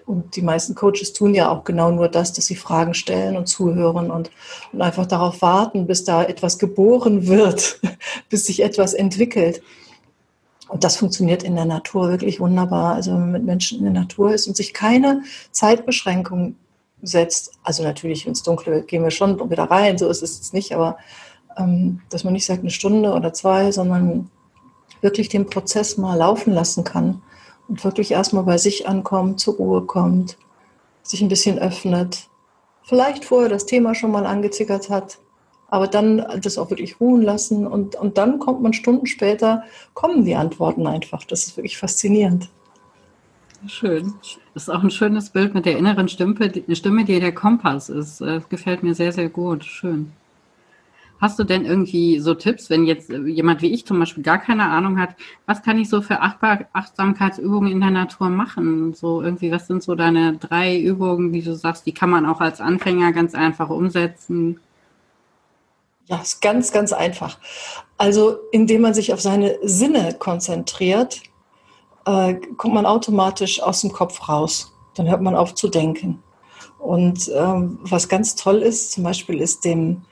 Und 0.06 0.34
die 0.34 0.42
meisten 0.42 0.74
Coaches 0.74 1.12
tun 1.12 1.34
ja 1.34 1.50
auch 1.50 1.62
genau 1.62 1.92
nur 1.92 2.08
das, 2.08 2.32
dass 2.32 2.46
sie 2.46 2.56
Fragen 2.56 2.94
stellen 2.94 3.36
und 3.36 3.46
zuhören 3.46 4.10
und, 4.10 4.30
und 4.72 4.80
einfach 4.80 5.06
darauf 5.06 5.40
warten, 5.40 5.86
bis 5.86 6.02
da 6.04 6.24
etwas 6.24 6.58
geboren 6.58 7.28
wird, 7.28 7.80
bis 8.28 8.46
sich 8.46 8.62
etwas 8.62 8.92
entwickelt. 8.92 9.62
Und 10.70 10.84
das 10.84 10.96
funktioniert 10.96 11.42
in 11.42 11.56
der 11.56 11.64
Natur 11.64 12.10
wirklich 12.10 12.38
wunderbar. 12.38 12.94
Also 12.94 13.12
wenn 13.12 13.20
man 13.20 13.32
mit 13.32 13.44
Menschen 13.44 13.78
in 13.78 13.92
der 13.92 14.02
Natur 14.02 14.32
ist 14.32 14.46
und 14.46 14.56
sich 14.56 14.72
keine 14.72 15.24
Zeitbeschränkung 15.50 16.54
setzt, 17.02 17.54
also 17.64 17.82
natürlich 17.82 18.24
ins 18.24 18.44
Dunkle 18.44 18.82
gehen 18.82 19.02
wir 19.02 19.10
schon 19.10 19.50
wieder 19.50 19.64
rein, 19.64 19.98
so 19.98 20.08
ist 20.08 20.22
es 20.22 20.52
nicht, 20.52 20.72
aber 20.72 20.96
ähm, 21.58 22.02
dass 22.10 22.22
man 22.22 22.34
nicht 22.34 22.46
sagt 22.46 22.60
eine 22.60 22.70
Stunde 22.70 23.12
oder 23.12 23.32
zwei, 23.32 23.72
sondern 23.72 24.30
wirklich 25.00 25.28
den 25.28 25.46
Prozess 25.46 25.96
mal 25.96 26.14
laufen 26.14 26.52
lassen 26.52 26.84
kann 26.84 27.20
und 27.66 27.82
wirklich 27.82 28.12
erstmal 28.12 28.44
bei 28.44 28.56
sich 28.56 28.86
ankommt, 28.86 29.40
zur 29.40 29.54
Ruhe 29.54 29.82
kommt, 29.82 30.36
sich 31.02 31.20
ein 31.20 31.28
bisschen 31.28 31.58
öffnet, 31.58 32.28
vielleicht 32.84 33.24
vorher 33.24 33.48
das 33.48 33.66
Thema 33.66 33.96
schon 33.96 34.12
mal 34.12 34.26
angezickert 34.26 34.88
hat, 34.88 35.18
aber 35.70 35.86
dann 35.86 36.24
das 36.42 36.58
auch 36.58 36.70
wirklich 36.70 37.00
ruhen 37.00 37.22
lassen 37.22 37.66
und, 37.66 37.94
und 37.96 38.18
dann 38.18 38.38
kommt 38.38 38.62
man 38.62 38.72
Stunden 38.72 39.06
später, 39.06 39.64
kommen 39.94 40.24
die 40.24 40.34
Antworten 40.34 40.86
einfach. 40.86 41.24
Das 41.24 41.46
ist 41.46 41.56
wirklich 41.56 41.78
faszinierend. 41.78 42.48
Schön. 43.66 44.14
Das 44.54 44.64
ist 44.64 44.68
auch 44.70 44.82
ein 44.82 44.90
schönes 44.90 45.30
Bild 45.30 45.54
mit 45.54 45.66
der 45.66 45.76
inneren 45.76 46.08
Stimme, 46.08 46.48
die, 46.48 46.74
Stimme, 46.74 47.04
die 47.04 47.20
der 47.20 47.34
Kompass 47.34 47.88
ist. 47.90 48.20
Das 48.20 48.48
gefällt 48.48 48.82
mir 48.82 48.94
sehr, 48.94 49.12
sehr 49.12 49.28
gut. 49.28 49.64
Schön. 49.64 50.12
Hast 51.20 51.38
du 51.38 51.44
denn 51.44 51.66
irgendwie 51.66 52.18
so 52.18 52.32
Tipps, 52.32 52.70
wenn 52.70 52.86
jetzt 52.86 53.10
jemand 53.10 53.60
wie 53.60 53.70
ich 53.74 53.84
zum 53.84 53.98
Beispiel 53.98 54.22
gar 54.22 54.38
keine 54.38 54.70
Ahnung 54.70 54.98
hat, 54.98 55.16
was 55.44 55.62
kann 55.62 55.78
ich 55.78 55.90
so 55.90 56.00
für 56.00 56.20
Achtsamkeitsübungen 56.22 57.70
in 57.70 57.80
der 57.80 57.90
Natur 57.90 58.30
machen? 58.30 58.94
So 58.94 59.20
irgendwie, 59.20 59.50
was 59.52 59.66
sind 59.66 59.82
so 59.82 59.94
deine 59.94 60.38
drei 60.38 60.80
Übungen, 60.80 61.30
die 61.30 61.42
du 61.42 61.54
sagst, 61.54 61.84
die 61.84 61.92
kann 61.92 62.08
man 62.08 62.24
auch 62.24 62.40
als 62.40 62.62
Anfänger 62.62 63.12
ganz 63.12 63.34
einfach 63.34 63.68
umsetzen? 63.68 64.60
Ja, 66.10 66.18
ist 66.18 66.42
ganz, 66.42 66.72
ganz 66.72 66.92
einfach. 66.92 67.38
Also, 67.96 68.38
indem 68.50 68.82
man 68.82 68.94
sich 68.94 69.12
auf 69.12 69.20
seine 69.20 69.58
Sinne 69.62 70.14
konzentriert, 70.18 71.22
äh, 72.04 72.34
kommt 72.56 72.74
man 72.74 72.84
automatisch 72.84 73.62
aus 73.62 73.82
dem 73.82 73.92
Kopf 73.92 74.28
raus. 74.28 74.72
Dann 74.96 75.08
hört 75.08 75.22
man 75.22 75.36
auf 75.36 75.54
zu 75.54 75.68
denken. 75.68 76.20
Und 76.80 77.30
ähm, 77.32 77.78
was 77.82 78.08
ganz 78.08 78.34
toll 78.34 78.62
ist, 78.62 78.92
zum 78.92 79.04
Beispiel 79.04 79.40
ist 79.40 79.64
dem 79.64 80.02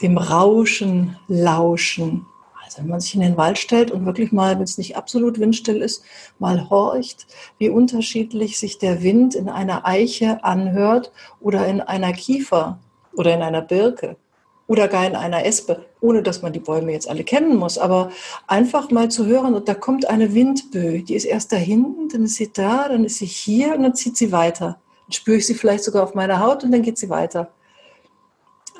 dem 0.00 0.18
Rauschen 0.18 1.16
lauschen. 1.28 2.26
Also 2.64 2.78
wenn 2.78 2.88
man 2.88 3.00
sich 3.00 3.14
in 3.14 3.20
den 3.20 3.36
Wald 3.36 3.58
stellt 3.58 3.90
und 3.90 4.06
wirklich 4.06 4.32
mal, 4.32 4.56
wenn 4.56 4.62
es 4.64 4.78
nicht 4.78 4.96
absolut 4.96 5.38
windstill 5.38 5.82
ist, 5.82 6.02
mal 6.38 6.68
horcht, 6.70 7.26
wie 7.58 7.68
unterschiedlich 7.68 8.58
sich 8.58 8.78
der 8.78 9.02
Wind 9.02 9.34
in 9.34 9.48
einer 9.48 9.86
Eiche 9.86 10.42
anhört 10.42 11.12
oder 11.40 11.66
in 11.66 11.80
einer 11.80 12.12
Kiefer 12.12 12.80
oder 13.12 13.34
in 13.34 13.42
einer 13.42 13.60
Birke 13.60 14.16
oder 14.66 14.88
gar 14.88 15.06
in 15.06 15.14
einer 15.14 15.44
Espe, 15.44 15.84
ohne 16.00 16.22
dass 16.22 16.42
man 16.42 16.52
die 16.52 16.60
Bäume 16.60 16.92
jetzt 16.92 17.08
alle 17.08 17.24
kennen 17.24 17.56
muss, 17.56 17.76
aber 17.76 18.10
einfach 18.46 18.90
mal 18.90 19.10
zu 19.10 19.26
hören, 19.26 19.54
und 19.54 19.68
da 19.68 19.74
kommt 19.74 20.08
eine 20.08 20.34
Windböe, 20.34 21.02
die 21.02 21.14
ist 21.14 21.24
erst 21.24 21.52
da 21.52 21.56
hinten, 21.56 22.08
dann 22.08 22.24
ist 22.24 22.36
sie 22.36 22.50
da, 22.52 22.88
dann 22.88 23.04
ist 23.04 23.18
sie 23.18 23.26
hier 23.26 23.74
und 23.74 23.82
dann 23.82 23.94
zieht 23.94 24.16
sie 24.16 24.32
weiter. 24.32 24.78
Dann 25.06 25.12
spüre 25.12 25.36
ich 25.36 25.46
sie 25.46 25.54
vielleicht 25.54 25.84
sogar 25.84 26.02
auf 26.02 26.14
meiner 26.14 26.40
Haut 26.40 26.64
und 26.64 26.72
dann 26.72 26.82
geht 26.82 26.98
sie 26.98 27.10
weiter 27.10 27.50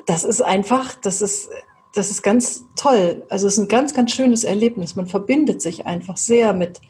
das 0.05 0.23
ist 0.23 0.41
einfach, 0.41 0.95
das 0.95 1.21
ist, 1.21 1.49
das 1.93 2.11
ist 2.11 2.21
ganz 2.21 2.65
toll. 2.75 3.23
Also 3.29 3.47
es 3.47 3.53
ist 3.53 3.59
ein 3.59 3.67
ganz, 3.67 3.93
ganz 3.93 4.11
schönes 4.11 4.43
Erlebnis. 4.43 4.95
Man 4.95 5.07
verbindet 5.07 5.61
sich 5.61 5.85
einfach 5.85 6.17
sehr 6.17 6.53
mit, 6.53 6.81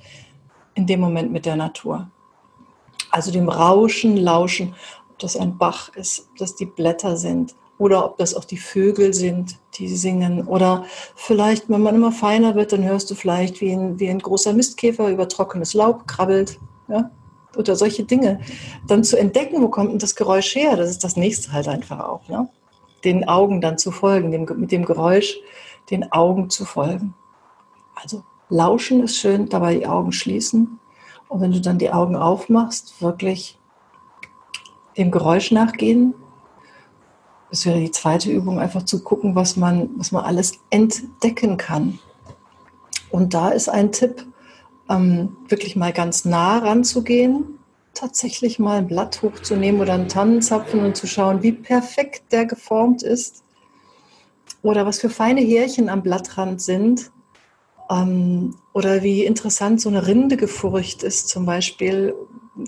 in 0.73 0.87
dem 0.87 0.99
Moment 0.99 1.31
mit 1.31 1.45
der 1.45 1.55
Natur. 1.55 2.09
Also 3.11 3.31
dem 3.31 3.47
Rauschen, 3.47 4.17
Lauschen, 4.17 4.75
ob 5.09 5.19
das 5.19 5.37
ein 5.37 5.57
Bach 5.57 5.89
ist, 5.95 6.27
ob 6.31 6.37
das 6.37 6.55
die 6.55 6.65
Blätter 6.65 7.17
sind 7.17 7.55
oder 7.77 8.05
ob 8.05 8.17
das 8.17 8.33
auch 8.33 8.45
die 8.45 8.57
Vögel 8.57 9.13
sind, 9.13 9.57
die 9.75 9.87
singen. 9.89 10.47
Oder 10.47 10.85
vielleicht, 11.15 11.69
wenn 11.69 11.81
man 11.81 11.95
immer 11.95 12.11
feiner 12.11 12.55
wird, 12.55 12.71
dann 12.71 12.83
hörst 12.83 13.11
du 13.11 13.15
vielleicht, 13.15 13.59
wie 13.61 13.71
ein, 13.71 13.99
wie 13.99 14.09
ein 14.09 14.19
großer 14.19 14.53
Mistkäfer 14.53 15.09
über 15.09 15.27
trockenes 15.27 15.73
Laub 15.73 16.07
krabbelt. 16.07 16.59
Ja? 16.87 17.11
Oder 17.57 17.75
solche 17.75 18.03
Dinge. 18.03 18.39
Dann 18.87 19.03
zu 19.03 19.17
entdecken, 19.17 19.61
wo 19.61 19.69
kommt 19.69 19.91
denn 19.91 19.99
das 19.99 20.15
Geräusch 20.15 20.55
her, 20.55 20.77
das 20.77 20.89
ist 20.89 21.03
das 21.03 21.17
nächste 21.17 21.51
halt 21.51 21.67
einfach 21.67 21.99
auch. 21.99 22.27
Ne? 22.29 22.49
den 23.05 23.27
Augen 23.27 23.61
dann 23.61 23.77
zu 23.77 23.91
folgen, 23.91 24.31
dem, 24.31 24.47
mit 24.59 24.71
dem 24.71 24.83
Geräusch 24.83 25.37
den 25.89 26.11
Augen 26.11 26.49
zu 26.49 26.65
folgen. 26.65 27.13
Also 27.93 28.23
lauschen 28.49 29.03
ist 29.03 29.17
schön, 29.17 29.47
dabei 29.47 29.75
die 29.75 29.87
Augen 29.87 30.11
schließen. 30.11 30.79
Und 31.29 31.41
wenn 31.41 31.51
du 31.51 31.61
dann 31.61 31.77
die 31.77 31.91
Augen 31.91 32.15
aufmachst, 32.15 33.01
wirklich 33.01 33.59
dem 34.97 35.11
Geräusch 35.11 35.51
nachgehen. 35.51 36.15
Das 37.55 37.65
wäre 37.65 37.79
die 37.79 37.91
zweite 37.91 38.29
Übung, 38.29 38.59
einfach 38.59 38.83
zu 38.83 39.01
gucken, 39.01 39.33
was 39.33 39.55
man, 39.55 39.89
was 39.95 40.11
man 40.11 40.25
alles 40.25 40.59
entdecken 40.71 41.55
kann. 41.55 41.99
Und 43.09 43.33
da 43.33 43.47
ist 43.47 43.69
ein 43.69 43.93
Tipp, 43.93 44.25
ähm, 44.89 45.37
wirklich 45.47 45.77
mal 45.77 45.93
ganz 45.93 46.25
nah 46.25 46.57
ranzugehen 46.57 47.55
tatsächlich 47.93 48.59
mal 48.59 48.79
ein 48.79 48.87
Blatt 48.87 49.21
hochzunehmen 49.21 49.79
oder 49.81 49.93
einen 49.93 50.09
Tannenzapfen 50.09 50.81
und 50.81 50.95
zu 50.97 51.07
schauen, 51.07 51.41
wie 51.41 51.53
perfekt 51.53 52.23
der 52.31 52.45
geformt 52.45 53.01
ist 53.01 53.43
oder 54.61 54.85
was 54.85 54.99
für 54.99 55.09
feine 55.09 55.39
Härchen 55.39 55.87
am 55.87 56.03
Blattrand 56.03 56.61
sind 56.61 57.11
ähm, 57.89 58.55
oder 58.73 59.01
wie 59.01 59.23
interessant 59.23 59.79
so 59.79 59.87
eine 59.87 60.05
Rinde 60.05 60.35
gefurcht 60.35 61.03
ist 61.03 61.29
zum 61.29 61.45
Beispiel 61.45 62.13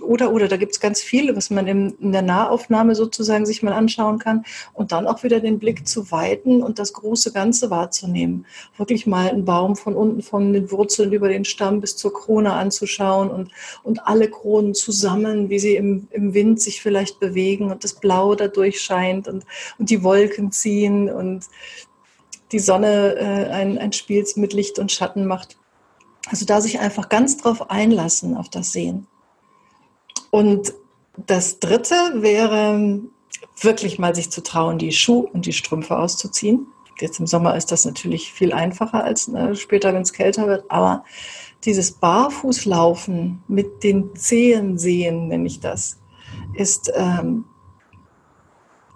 oder, 0.02 0.34
oder, 0.34 0.48
da 0.48 0.58
gibt 0.58 0.74
es 0.74 0.80
ganz 0.80 1.02
viel, 1.02 1.36
was 1.36 1.50
man 1.50 1.66
in, 1.68 1.96
in, 2.00 2.12
der 2.12 2.22
Nahaufnahme 2.22 2.94
sozusagen 2.94 3.46
sich 3.46 3.64
mal 3.64 3.74
anschauen 3.74 4.20
kann 4.20 4.44
und 4.74 4.92
dann 4.92 5.08
auch 5.08 5.24
wieder 5.24 5.40
den 5.40 5.60
Blick 5.60 5.88
zu 5.88 6.12
weiten 6.12 6.62
und 6.62 6.78
das 6.78 6.94
große 6.94 7.32
Ganze 7.32 7.70
wahrzunehmen. 7.70 8.46
Wirklich 8.78 9.08
mal 9.08 9.30
einen 9.30 9.46
Baum 9.46 9.76
von 9.76 9.96
unten, 9.96 10.22
von 10.22 10.52
den 10.52 10.72
Wurzeln 10.72 11.14
über 11.14 11.30
den 11.30 11.46
Stamm 11.46 11.80
bis 11.80 11.96
zur 11.96 12.14
Krone 12.14 12.54
anzuschauen 12.54 13.30
und, 13.30 13.52
und 13.84 14.06
alle 14.06 14.30
Kronen 14.30 14.74
zusammen, 14.74 15.50
wie 15.50 15.60
sie 15.60 15.76
im, 15.76 16.08
im 16.12 16.34
Wind 16.34 16.62
sich 16.62 16.82
vielleicht 16.82 17.20
bewegen 17.20 17.72
und 17.72 17.84
das 17.84 17.94
Blau 17.94 18.36
dadurch 18.36 18.82
scheint 18.82 19.28
und, 19.28 19.46
und 19.80 19.90
die 19.90 20.04
Wolken 20.04 20.52
ziehen 20.52 21.10
und 21.10 21.46
die 22.52 22.60
Sonne 22.60 23.16
äh, 23.16 23.50
ein, 23.52 23.78
ein 23.78 23.94
Spiel 23.94 24.26
mit 24.36 24.54
Licht 24.54 24.80
und 24.80 24.92
Schatten 24.92 25.28
macht. 25.28 25.58
Also 26.30 26.46
da 26.46 26.60
sich 26.60 26.80
einfach 26.80 27.10
ganz 27.10 27.38
drauf 27.38 27.70
einlassen, 27.70 28.36
auf 28.36 28.50
das 28.50 28.72
Sehen. 28.72 29.08
Und 30.38 30.76
das 31.26 31.58
Dritte 31.58 31.96
wäre 32.14 33.02
wirklich 33.60 33.98
mal 33.98 34.14
sich 34.14 34.30
zu 34.30 34.44
trauen, 34.44 34.78
die 34.78 34.92
Schuhe 34.92 35.26
und 35.26 35.48
die 35.48 35.54
Strümpfe 35.54 35.98
auszuziehen. 35.98 36.68
Jetzt 37.00 37.20
im 37.20 37.26
Sommer 37.26 37.56
ist 37.58 37.72
das 37.72 37.86
natürlich 37.86 38.32
viel 38.32 38.54
einfacher 38.54 39.04
als 39.04 39.28
ne, 39.28 39.56
später, 39.56 39.96
wenn 39.96 40.04
es 40.04 40.14
kälter 40.14 40.46
wird. 40.46 40.70
Aber 40.70 41.04
dieses 41.66 41.92
Barfußlaufen 41.92 43.42
mit 43.48 43.84
den 43.84 44.16
Zehen 44.16 44.78
sehen, 44.78 45.30
nenne 45.30 45.48
ich 45.48 45.60
das, 45.60 45.98
ist 46.54 46.92
ähm, 46.94 47.46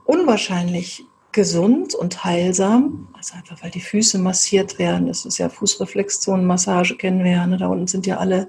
unwahrscheinlich 0.05 1.05
gesund 1.31 1.95
und 1.95 2.23
heilsam. 2.23 3.07
Also 3.17 3.33
einfach, 3.33 3.63
weil 3.63 3.71
die 3.71 3.81
Füße 3.81 4.19
massiert 4.19 4.77
werden. 4.77 5.07
Das 5.07 5.25
ist 5.25 5.39
ja 5.39 5.49
Fußreflexzonenmassage, 5.49 6.97
kennen 6.97 7.23
wir 7.23 7.31
ja. 7.31 7.47
Ne? 7.47 7.57
Da 7.57 7.65
unten 7.65 7.87
sind 7.87 8.05
ja 8.05 8.17
alle 8.17 8.47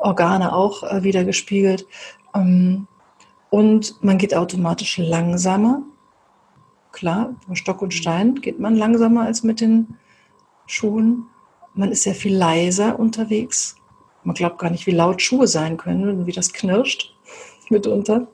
Organe 0.00 0.52
auch 0.54 0.82
äh, 0.82 1.02
wieder 1.02 1.24
gespiegelt. 1.24 1.86
Ähm, 2.34 2.86
und 3.50 4.02
man 4.02 4.18
geht 4.18 4.34
automatisch 4.34 4.98
langsamer. 4.98 5.82
Klar, 6.92 7.34
mit 7.46 7.58
Stock 7.58 7.82
und 7.82 7.94
Stein 7.94 8.36
geht 8.36 8.58
man 8.58 8.76
langsamer 8.76 9.22
als 9.22 9.42
mit 9.42 9.60
den 9.60 9.96
Schuhen. 10.66 11.26
Man 11.74 11.92
ist 11.92 12.02
sehr 12.02 12.14
viel 12.14 12.36
leiser 12.36 12.98
unterwegs. 12.98 13.76
Man 14.24 14.34
glaubt 14.34 14.58
gar 14.58 14.70
nicht, 14.70 14.86
wie 14.86 14.92
laut 14.92 15.22
Schuhe 15.22 15.46
sein 15.46 15.76
können, 15.76 16.26
wie 16.26 16.32
das 16.32 16.52
knirscht 16.52 17.14
mitunter. 17.70 18.28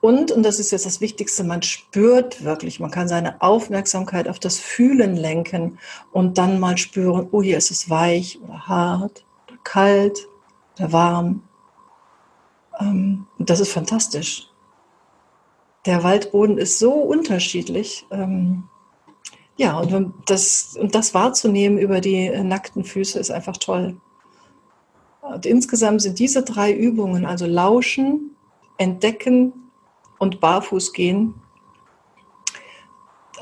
Und, 0.00 0.32
und 0.32 0.42
das 0.42 0.58
ist 0.58 0.70
jetzt 0.70 0.84
das 0.84 1.00
Wichtigste, 1.00 1.44
man 1.44 1.62
spürt 1.62 2.44
wirklich, 2.44 2.80
man 2.80 2.90
kann 2.90 3.08
seine 3.08 3.40
Aufmerksamkeit 3.40 4.28
auf 4.28 4.38
das 4.38 4.58
Fühlen 4.58 5.16
lenken 5.16 5.78
und 6.12 6.36
dann 6.36 6.60
mal 6.60 6.76
spüren, 6.76 7.28
oh, 7.30 7.42
hier 7.42 7.56
ist 7.56 7.70
es 7.70 7.88
weich 7.88 8.38
oder 8.42 8.66
hart 8.68 9.24
kalt 9.64 10.28
oder 10.78 10.92
warm. 10.92 11.42
Ähm, 12.78 13.26
das 13.38 13.60
ist 13.60 13.72
fantastisch. 13.72 14.48
Der 15.86 16.02
Waldboden 16.02 16.58
ist 16.58 16.78
so 16.78 16.92
unterschiedlich. 16.92 18.06
Ähm, 18.10 18.64
ja, 19.56 19.78
und 19.78 20.14
das, 20.26 20.76
und 20.78 20.94
das 20.94 21.14
wahrzunehmen 21.14 21.78
über 21.78 22.00
die 22.00 22.28
nackten 22.42 22.84
Füße 22.84 23.18
ist 23.18 23.30
einfach 23.30 23.56
toll. 23.56 23.96
Und 25.20 25.46
insgesamt 25.46 26.02
sind 26.02 26.18
diese 26.18 26.42
drei 26.42 26.72
Übungen, 26.72 27.24
also 27.24 27.46
Lauschen, 27.46 28.36
Entdecken 28.78 29.52
und 30.18 30.40
Barfuß 30.40 30.92
gehen, 30.92 31.34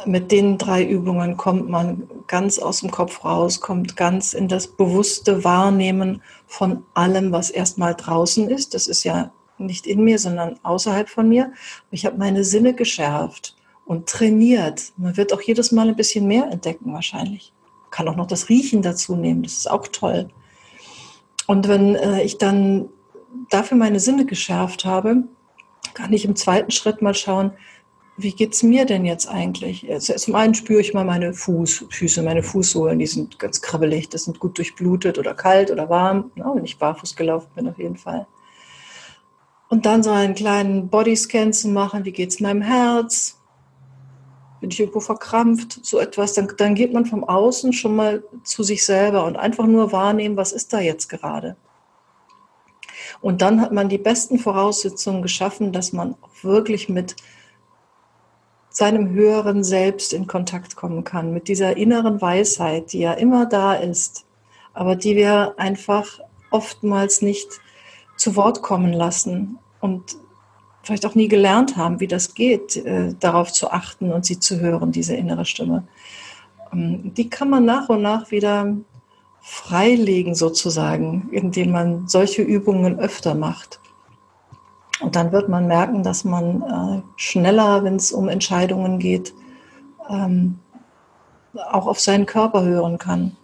mit 0.06 0.32
den 0.32 0.58
drei 0.58 0.84
Übungen 0.84 1.37
kommt 1.37 1.68
man 1.68 2.08
ganz 2.26 2.58
aus 2.58 2.80
dem 2.80 2.90
Kopf 2.90 3.25
raus, 3.25 3.61
kommt 3.61 3.96
ganz 3.96 4.32
in 4.32 4.49
das 4.49 4.66
bewusste 4.66 5.44
Wahrnehmen 5.44 6.22
von 6.46 6.84
allem, 6.94 7.32
was 7.32 7.50
erstmal 7.50 7.94
draußen 7.94 8.49
ist. 8.49 8.75
Das 8.75 8.87
ist 8.87 9.04
ja 9.04 9.32
nicht 9.58 9.87
in 9.87 10.02
mir, 10.04 10.18
sondern 10.18 10.58
außerhalb 10.62 11.08
von 11.08 11.28
mir. 11.28 11.52
Ich 11.90 12.06
habe 12.06 12.18
meine 12.18 12.44
Sinne 12.44 12.75
geschärft 12.75 13.56
und 13.84 14.08
trainiert. 14.08 14.92
Man 14.96 15.16
wird 15.16 15.32
auch 15.32 15.42
jedes 15.42 15.72
Mal 15.72 15.88
ein 15.88 15.96
bisschen 15.96 16.26
mehr 16.26 16.49
entdecken 16.50 16.92
wahrscheinlich. 16.92 17.52
Kann 17.90 18.08
auch 18.08 18.16
noch 18.16 18.26
das 18.26 18.49
Riechen 18.49 18.82
dazu 18.82 19.16
nehmen, 19.16 19.42
das 19.42 19.52
ist 19.52 19.70
auch 19.70 19.87
toll. 19.88 20.28
Und 21.46 21.68
wenn 21.68 21.94
äh, 21.96 22.22
ich 22.22 22.38
dann 22.38 22.88
dafür 23.50 23.76
meine 23.76 24.00
Sinne 24.00 24.25
geschärft 24.25 24.84
habe, 24.84 25.25
kann 25.94 26.12
ich 26.12 26.25
im 26.25 26.37
zweiten 26.37 26.70
Schritt 26.70 27.02
mal 27.02 27.14
schauen, 27.14 27.52
wie 28.16 28.33
geht 28.33 28.52
es 28.52 28.62
mir 28.62 28.85
denn 28.85 29.04
jetzt 29.04 29.26
eigentlich? 29.26 29.87
Zum 29.99 30.35
einen 30.35 30.54
spüre 30.54 30.81
ich 30.81 30.92
mal 30.92 31.04
meine 31.04 31.33
Fuß, 31.33 31.87
Füße, 31.90 32.23
meine 32.23 32.42
Fußsohlen, 32.42 32.99
die 32.99 33.07
sind 33.07 33.38
ganz 33.38 33.62
krabbelig, 33.62 34.11
das 34.11 34.25
sind 34.25 34.38
gut 34.38 34.59
durchblutet 34.59 35.19
oder 35.19 35.35
kalt 35.35 35.71
oder 35.71 35.88
warm, 35.88 36.31
ja, 36.37 36.54
wenn 36.54 36.64
ich 36.64 36.78
barfuß 36.78 37.16
gelaufen 37.16 37.49
bin 37.54 37.69
auf 37.69 37.78
jeden 37.78 37.97
Fall. 37.97 38.26
Und 39.69 39.87
dann 39.87 40.02
so 40.02 40.11
einen 40.11 40.35
kleinen 40.35 40.88
Bodyscan 40.88 41.54
zu 41.54 41.69
machen, 41.69 42.04
wie 42.04 42.12
geht 42.12 42.28
es 42.28 42.40
meinem 42.40 42.61
Herz? 42.61 43.38
Bin 44.61 44.71
ich 44.71 44.78
irgendwo 44.78 45.00
verkrampft? 45.00 45.81
So 45.83 45.99
etwas, 45.99 46.35
dann, 46.35 46.52
dann 46.59 46.75
geht 46.75 46.92
man 46.92 47.07
vom 47.07 47.25
Außen 47.25 47.73
schon 47.73 47.97
mal 47.97 48.23
zu 48.45 48.62
sich 48.62 48.85
selber 48.85 49.25
und 49.25 49.37
einfach 49.37 49.66
nur 49.66 49.90
wahrnehmen, 49.90 50.37
was 50.37 50.52
ist 50.52 50.75
da 50.75 50.81
jetzt 50.81 51.09
gerade? 51.09 51.57
Und 53.23 53.40
dann 53.40 53.62
hat 53.62 53.73
man 53.73 53.88
die 53.88 53.99
besten 53.99 54.38
Voraussetzungen 54.38 55.23
geschaffen, 55.23 55.73
dass 55.73 55.95
man 55.95 56.16
auch 56.21 56.45
wirklich 56.45 56.90
mit 56.90 57.16
seinem 58.72 59.10
höheren 59.10 59.62
Selbst 59.62 60.12
in 60.12 60.26
Kontakt 60.26 60.76
kommen 60.76 61.04
kann, 61.04 61.32
mit 61.32 61.48
dieser 61.48 61.76
inneren 61.76 62.20
Weisheit, 62.20 62.92
die 62.92 63.00
ja 63.00 63.12
immer 63.12 63.46
da 63.46 63.74
ist, 63.74 64.24
aber 64.72 64.96
die 64.96 65.14
wir 65.14 65.54
einfach 65.58 66.20
oftmals 66.50 67.22
nicht 67.22 67.48
zu 68.16 68.36
Wort 68.36 68.62
kommen 68.62 68.92
lassen 68.92 69.58
und 69.80 70.16
vielleicht 70.82 71.06
auch 71.06 71.14
nie 71.14 71.28
gelernt 71.28 71.76
haben, 71.76 72.00
wie 72.00 72.06
das 72.06 72.34
geht, 72.34 72.76
äh, 72.76 73.14
darauf 73.20 73.52
zu 73.52 73.70
achten 73.70 74.12
und 74.12 74.24
sie 74.24 74.40
zu 74.40 74.60
hören, 74.60 74.92
diese 74.92 75.14
innere 75.14 75.44
Stimme. 75.44 75.86
Ähm, 76.72 77.14
die 77.14 77.28
kann 77.28 77.50
man 77.50 77.64
nach 77.64 77.88
und 77.88 78.02
nach 78.02 78.30
wieder 78.30 78.74
freilegen 79.42 80.34
sozusagen, 80.34 81.28
indem 81.32 81.72
man 81.72 82.08
solche 82.08 82.42
Übungen 82.42 82.98
öfter 82.98 83.34
macht. 83.34 83.80
Und 85.02 85.16
dann 85.16 85.32
wird 85.32 85.49
man 85.49 85.66
merken, 85.66 86.02
dass 86.02 86.25
man 86.25 86.62
äh, 86.62 87.02
schneller, 87.16 87.82
wenn 87.85 87.97
es 87.97 88.12
um 88.12 88.28
Entscheidungen 88.28 88.99
geht, 88.99 89.35
ähm, 90.09 90.61
auch 91.54 91.87
auf 91.87 92.00
seinen 92.00 92.26
Körper 92.26 92.62
hören 92.62 92.99
kann. 92.99 93.37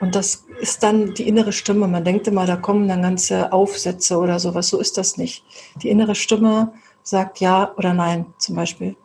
Und 0.00 0.14
das 0.14 0.44
ist 0.60 0.82
dann 0.82 1.14
die 1.14 1.28
innere 1.28 1.52
Stimme. 1.52 1.86
Man 1.86 2.04
denkt 2.04 2.26
immer, 2.26 2.44
da 2.44 2.56
kommen 2.56 2.88
dann 2.88 3.02
ganze 3.02 3.52
Aufsätze 3.52 4.18
oder 4.18 4.38
sowas. 4.38 4.68
So 4.68 4.78
ist 4.78 4.98
das 4.98 5.16
nicht. 5.16 5.44
Die 5.76 5.88
innere 5.88 6.14
Stimme 6.14 6.72
sagt 7.02 7.40
ja 7.40 7.72
oder 7.76 7.94
nein 7.94 8.26
zum 8.38 8.56
Beispiel. 8.56 8.96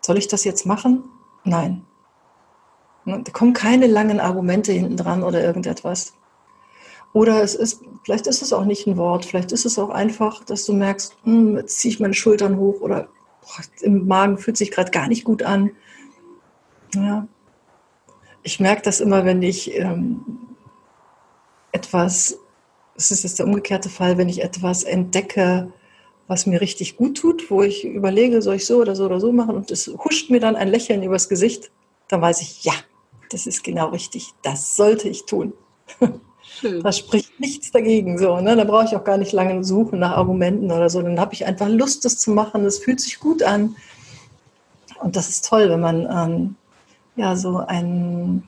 Soll 0.00 0.18
ich 0.18 0.28
das 0.28 0.44
jetzt 0.44 0.64
machen? 0.64 1.04
Nein. 1.44 1.84
Da 3.04 3.30
kommen 3.32 3.52
keine 3.52 3.86
langen 3.86 4.20
Argumente 4.20 4.72
hinten 4.72 4.96
dran 4.96 5.22
oder 5.22 5.42
irgendetwas. 5.42 6.14
Oder 7.14 7.44
es 7.44 7.54
ist, 7.54 7.80
vielleicht 8.02 8.26
ist 8.26 8.42
es 8.42 8.52
auch 8.52 8.64
nicht 8.64 8.88
ein 8.88 8.96
Wort, 8.96 9.24
vielleicht 9.24 9.52
ist 9.52 9.64
es 9.64 9.78
auch 9.78 9.90
einfach, 9.90 10.42
dass 10.44 10.66
du 10.66 10.72
merkst, 10.72 11.16
hm, 11.22 11.56
jetzt 11.56 11.78
ziehe 11.78 11.94
ich 11.94 12.00
meine 12.00 12.12
Schultern 12.12 12.58
hoch 12.58 12.80
oder 12.80 13.08
boah, 13.40 13.64
im 13.82 14.06
Magen 14.08 14.36
fühlt 14.36 14.56
sich 14.56 14.72
gerade 14.72 14.90
gar 14.90 15.06
nicht 15.06 15.24
gut 15.24 15.44
an. 15.44 15.70
Ja. 16.92 17.28
Ich 18.42 18.58
merke 18.58 18.82
das 18.82 19.00
immer, 19.00 19.24
wenn 19.24 19.42
ich 19.42 19.74
ähm, 19.78 20.24
etwas, 21.70 22.36
es 22.96 23.12
ist 23.12 23.22
jetzt 23.22 23.38
der 23.38 23.46
umgekehrte 23.46 23.88
Fall, 23.88 24.18
wenn 24.18 24.28
ich 24.28 24.42
etwas 24.42 24.82
entdecke, 24.82 25.72
was 26.26 26.46
mir 26.46 26.60
richtig 26.60 26.96
gut 26.96 27.16
tut, 27.16 27.48
wo 27.48 27.62
ich 27.62 27.84
überlege, 27.84 28.42
soll 28.42 28.56
ich 28.56 28.66
so 28.66 28.80
oder 28.80 28.96
so 28.96 29.04
oder 29.04 29.20
so 29.20 29.30
machen 29.30 29.54
und 29.54 29.70
es 29.70 29.86
huscht 29.86 30.30
mir 30.30 30.40
dann 30.40 30.56
ein 30.56 30.68
Lächeln 30.68 31.04
übers 31.04 31.28
Gesicht, 31.28 31.70
dann 32.08 32.20
weiß 32.20 32.40
ich, 32.40 32.64
ja, 32.64 32.74
das 33.30 33.46
ist 33.46 33.62
genau 33.62 33.90
richtig, 33.90 34.32
das 34.42 34.74
sollte 34.74 35.08
ich 35.08 35.26
tun. 35.26 35.52
Schön. 36.60 36.82
Da 36.82 36.92
spricht 36.92 37.40
nichts 37.40 37.70
dagegen. 37.70 38.18
So, 38.18 38.40
ne? 38.40 38.56
Da 38.56 38.64
brauche 38.64 38.84
ich 38.84 38.96
auch 38.96 39.04
gar 39.04 39.18
nicht 39.18 39.32
lange 39.32 39.64
suchen 39.64 39.98
nach 39.98 40.16
Argumenten 40.16 40.70
oder 40.70 40.88
so. 40.88 41.02
Dann 41.02 41.18
habe 41.18 41.34
ich 41.34 41.46
einfach 41.46 41.68
Lust, 41.68 42.04
das 42.04 42.18
zu 42.18 42.30
machen. 42.30 42.64
Es 42.64 42.78
fühlt 42.78 43.00
sich 43.00 43.18
gut 43.18 43.42
an. 43.42 43.76
Und 45.00 45.16
das 45.16 45.28
ist 45.28 45.48
toll, 45.48 45.68
wenn 45.68 45.80
man 45.80 46.08
ähm, 46.10 46.56
ja 47.16 47.36
so 47.36 47.58
einen, 47.58 48.44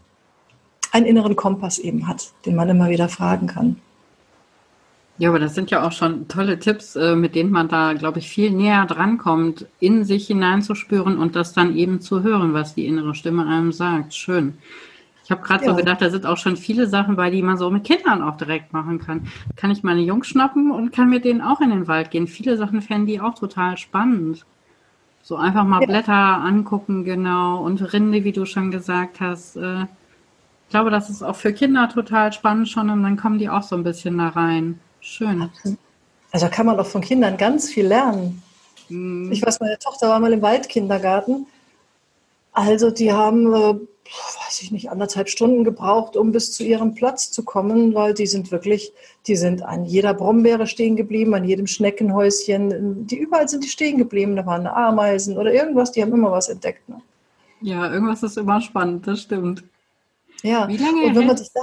einen 0.93 1.07
inneren 1.07 1.37
Kompass 1.37 1.79
eben 1.79 2.07
hat, 2.07 2.33
den 2.45 2.55
man 2.55 2.69
immer 2.69 2.89
wieder 2.89 3.09
fragen 3.09 3.47
kann. 3.47 3.81
Ja, 5.19 5.31
aber 5.31 5.39
das 5.39 5.55
sind 5.55 5.71
ja 5.71 5.87
auch 5.87 5.93
schon 5.93 6.29
tolle 6.29 6.59
Tipps, 6.59 6.95
äh, 6.95 7.17
mit 7.17 7.35
denen 7.35 7.51
man 7.51 7.69
da, 7.69 7.95
glaube 7.95 8.19
ich, 8.19 8.29
viel 8.29 8.51
näher 8.51 8.85
drankommt, 8.85 9.67
in 9.81 10.05
sich 10.05 10.27
hineinzuspüren 10.27 11.17
und 11.17 11.37
das 11.37 11.55
dann 11.55 11.75
eben 11.75 12.03
zu 12.03 12.23
hören, 12.23 12.53
was 12.53 12.75
die 12.75 12.87
innere 12.87 13.15
Stimme 13.15 13.47
einem 13.47 13.73
sagt. 13.73 14.15
Schön. 14.15 14.59
Ich 15.27 15.33
habe 15.33 15.43
gerade 15.43 15.65
ja. 15.65 15.71
so 15.73 15.77
gedacht, 15.77 16.01
da 16.01 16.09
sind 16.09 16.25
auch 16.25 16.37
schon 16.37 16.57
viele 16.57 16.87
Sachen 16.87 17.17
bei, 17.17 17.31
die 17.31 17.43
man 17.43 17.59
so 17.59 17.69
mit 17.69 17.83
Kindern 17.83 18.23
auch 18.23 18.37
direkt 18.37 18.73
machen 18.73 19.01
kann. 19.01 19.27
Kann 19.57 19.73
ich 19.73 19.83
meine 19.83 20.01
Jungs 20.03 20.29
schnappen 20.29 20.71
und 20.71 20.93
kann 20.93 21.11
mit 21.11 21.25
denen 21.25 21.41
auch 21.41 21.61
in 21.61 21.71
den 21.71 21.89
Wald 21.89 22.13
gehen. 22.13 22.29
Viele 22.29 22.57
Sachen 22.57 22.81
fänden 22.81 23.09
die 23.09 23.21
auch 23.21 23.35
total 23.35 23.77
spannend. 23.77 24.47
So 25.25 25.35
einfach 25.35 25.65
mal 25.65 25.81
ja. 25.81 25.87
Blätter 25.89 26.13
angucken, 26.13 27.03
genau, 27.03 27.61
und 27.65 27.93
Rinde, 27.93 28.23
wie 28.23 28.31
du 28.31 28.45
schon 28.45 28.71
gesagt 28.71 29.19
hast. 29.19 29.57
Äh, 29.57 29.83
ich 29.83 30.71
glaube, 30.71 30.91
das 30.91 31.11
ist 31.11 31.25
auch 31.25 31.35
für 31.35 31.53
Kinder 31.53 31.89
total 31.89 32.33
spannend 32.33 32.69
schon 32.69 32.89
und 32.89 33.03
dann 33.03 33.17
kommen 33.17 33.41
die 33.41 33.49
auch 33.49 33.65
so 33.65 33.75
ein 33.75 33.83
bisschen 33.83 34.19
da 34.19 34.29
rein. 34.29 34.79
Schön. 35.01 35.51
Also 36.31 36.49
kann 36.49 36.67
man 36.67 36.79
auch 36.79 36.87
von 36.87 37.01
Kindern 37.01 37.37
ganz 37.37 37.69
viel 37.69 37.89
lernen. 37.89 38.43
Mhm. 38.89 39.33
Ich 39.33 39.43
weiß, 39.43 39.59
meine 39.59 39.81
Tochter 39.81 40.09
war 40.09 40.21
mal 40.21 40.33
im 40.33 40.43
Waldkindergarten. 40.43 41.47
Also 42.53 42.93
die 42.93 43.13
haben, 43.13 43.53
äh, 43.53 43.75
weiß 44.57 44.63
ich 44.63 44.73
nicht, 44.73 44.91
anderthalb 44.91 45.29
Stunden 45.29 45.65
gebraucht, 45.65 46.17
um 46.17 46.33
bis 46.33 46.53
zu 46.53 46.65
ihrem 46.65 46.95
Platz 46.95 47.31
zu 47.31 47.45
kommen, 47.45 47.95
weil 47.95 48.15
die 48.15 48.27
sind 48.27 48.51
wirklich, 48.51 48.93
die 49.27 49.37
sind 49.37 49.63
an 49.63 49.85
jeder 49.85 50.15
Brombeere 50.15 50.67
stehen 50.67 50.97
geblieben, 50.97 51.35
an 51.35 51.45
jedem 51.45 51.67
Schneckenhäuschen. 51.67 53.07
Die 53.07 53.19
überall 53.19 53.49
sind 53.49 53.65
die 53.65 53.69
stehen 53.69 53.99
geblieben. 53.99 54.35
Da 54.35 54.47
waren 54.47 54.67
Ameisen 54.67 55.37
oder 55.37 55.53
irgendwas. 55.53 55.93
Die 55.93 56.01
haben 56.01 56.13
immer 56.13 56.33
was 56.33 56.49
entdeckt. 56.49 56.89
Ne? 56.89 57.03
Ja, 57.61 57.93
irgendwas 57.93 58.23
ist 58.23 58.39
immer 58.39 58.61
spannend. 58.63 59.07
Das 59.07 59.21
stimmt. 59.23 59.63
Ja. 60.43 60.67
Wie 60.69 60.79
lange? 60.79 61.03
Und 61.03 61.15
wenn 61.15 61.27
man 61.27 61.37
sich 61.37 61.51
da, 61.53 61.61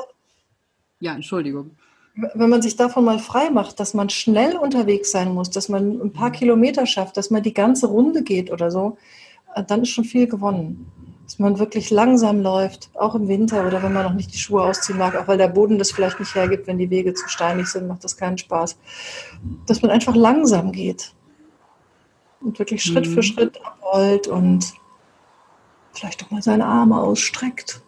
ja, 1.00 1.16
Entschuldigung 1.16 1.72
wenn 2.36 2.50
man 2.52 2.62
sich 2.62 2.76
davon 2.76 3.06
mal 3.06 3.18
frei 3.18 3.50
macht, 3.50 3.80
dass 3.80 3.96
man 3.96 4.08
schnell 4.08 4.56
unterwegs 4.56 5.10
sein 5.10 5.34
muss, 5.34 5.50
dass 5.50 5.68
man 5.68 6.00
ein 6.00 6.14
paar 6.14 6.32
Kilometer 6.32 6.86
schafft, 6.86 7.18
dass 7.18 7.32
man 7.32 7.42
die 7.42 7.56
ganze 7.56 7.88
Runde 7.88 8.22
geht 8.22 8.52
oder 8.52 8.70
so, 8.70 8.98
äh, 9.56 9.64
dann 9.64 9.82
ist 9.82 9.90
schon 9.90 10.04
viel 10.04 10.28
gewonnen. 10.28 10.92
Dass 11.24 11.40
man 11.40 11.58
wirklich 11.58 11.90
langsam 11.90 12.42
läuft, 12.42 12.90
auch 12.96 13.16
im 13.16 13.28
Winter 13.30 13.66
oder 13.66 13.82
wenn 13.82 13.94
man 13.94 14.04
noch 14.04 14.14
nicht 14.14 14.34
die 14.34 14.38
Schuhe 14.38 14.64
ausziehen 14.64 15.00
mag, 15.00 15.16
auch 15.16 15.28
weil 15.28 15.38
der 15.38 15.48
Boden 15.48 15.80
das 15.80 15.92
vielleicht 15.92 16.20
nicht 16.20 16.36
hergibt, 16.36 16.68
wenn 16.68 16.78
die 16.78 16.90
Wege 16.90 17.14
zu 17.14 17.30
steinig 17.30 17.68
sind, 17.68 17.88
macht 17.88 18.04
das 18.04 18.18
keinen 18.18 18.38
Spaß. 18.38 18.78
Dass 19.66 19.82
man 19.82 19.92
einfach 19.92 20.16
langsam 20.16 20.72
geht 20.74 21.14
und 22.42 22.60
wirklich 22.60 22.84
Schritt 22.84 23.08
für 23.08 23.18
mhm. 23.18 23.24
Schritt 23.24 23.60
abrollt 23.66 24.28
und 24.28 24.74
vielleicht 25.94 26.24
auch 26.24 26.32
mal 26.32 26.42
seine 26.42 26.66
Arme 26.66 27.00
ausstreckt, 27.00 27.82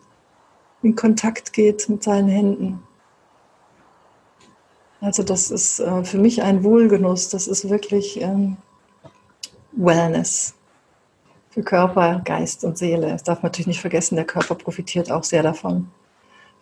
in 0.81 0.95
Kontakt 0.95 1.51
geht 1.53 1.89
mit 1.89 2.03
seinen 2.03 2.29
Händen. 2.29 2.83
Also 5.01 5.23
das 5.23 5.51
ist 5.51 5.79
äh, 5.79 6.03
für 6.03 6.17
mich 6.17 6.41
ein 6.41 6.63
Wohlgenuss, 6.63 7.29
das 7.29 7.47
ist 7.47 7.69
wirklich 7.69 8.21
ähm, 8.21 8.57
Wellness 9.73 10.55
für 11.55 11.63
Körper, 11.63 12.21
Geist 12.25 12.65
und 12.65 12.77
Seele. 12.77 13.07
Das 13.07 13.23
darf 13.23 13.41
man 13.41 13.49
natürlich 13.49 13.67
nicht 13.67 13.79
vergessen, 13.79 14.17
der 14.17 14.25
Körper 14.25 14.55
profitiert 14.55 15.09
auch 15.09 15.23
sehr 15.23 15.41
davon. 15.41 15.89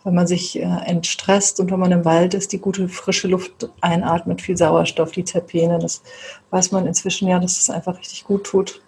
Wenn 0.04 0.14
man 0.14 0.28
sich 0.28 0.56
äh, 0.56 0.62
entstresst 0.62 1.58
und 1.58 1.72
wenn 1.72 1.80
man 1.80 1.90
im 1.90 2.04
Wald 2.04 2.32
ist, 2.32 2.52
die 2.52 2.60
gute 2.60 2.88
frische 2.88 3.26
Luft 3.26 3.68
einatmet, 3.80 4.40
viel 4.40 4.56
Sauerstoff, 4.56 5.10
die 5.10 5.24
Terpene, 5.24 5.80
das 5.80 6.02
weiß 6.50 6.70
man 6.70 6.86
inzwischen 6.86 7.26
ja, 7.26 7.40
dass 7.40 7.58
es 7.58 7.66
das 7.66 7.74
einfach 7.74 7.98
richtig 7.98 8.22
gut 8.22 8.44
tut. 8.44 8.82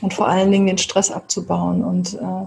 Und 0.00 0.14
vor 0.14 0.26
allen 0.26 0.50
Dingen 0.50 0.66
den 0.66 0.78
Stress 0.78 1.12
abzubauen 1.12 1.84
und 1.84 2.14
äh, 2.14 2.46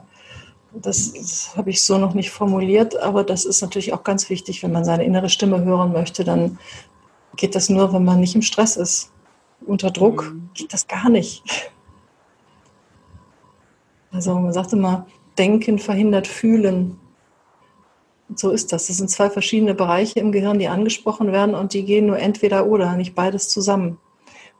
das, 0.74 1.14
das 1.14 1.56
habe 1.56 1.70
ich 1.70 1.82
so 1.82 1.98
noch 1.98 2.14
nicht 2.14 2.32
formuliert, 2.32 2.98
aber 2.98 3.24
das 3.24 3.46
ist 3.46 3.62
natürlich 3.62 3.94
auch 3.94 4.04
ganz 4.04 4.30
wichtig, 4.30 4.62
wenn 4.62 4.74
man 4.74 4.84
seine 4.84 5.06
innere 5.06 5.30
Stimme 5.30 5.64
hören 5.64 5.94
möchte, 5.94 6.26
dann 6.26 6.60
geht 7.38 7.56
das 7.56 7.70
nur, 7.70 7.94
wenn 7.94 8.04
man 8.04 8.20
nicht 8.20 8.36
im 8.36 8.42
Stress 8.42 8.76
ist. 8.76 9.12
Unter 9.66 9.92
Druck 9.92 10.34
mhm. 10.34 10.50
geht 10.54 10.74
das 10.74 10.88
gar 10.88 11.10
nicht. 11.10 11.44
Also 14.12 14.34
man 14.36 14.54
sagt 14.54 14.74
immer, 14.74 15.08
Denken 15.38 15.80
verhindert 15.80 16.28
Fühlen. 16.28 17.00
Und 18.28 18.40
so 18.40 18.52
ist 18.52 18.72
das. 18.72 18.88
Das 18.88 18.98
sind 18.98 19.10
zwei 19.10 19.30
verschiedene 19.30 19.74
Bereiche 19.74 20.20
im 20.20 20.32
Gehirn, 20.32 20.60
die 20.60 20.68
angesprochen 20.68 21.32
werden 21.32 21.56
und 21.56 21.74
die 21.74 21.84
gehen 21.84 22.06
nur 22.06 22.20
entweder 22.20 22.68
oder, 22.68 22.96
nicht 22.96 23.16
beides 23.16 23.50
zusammen. 23.50 23.98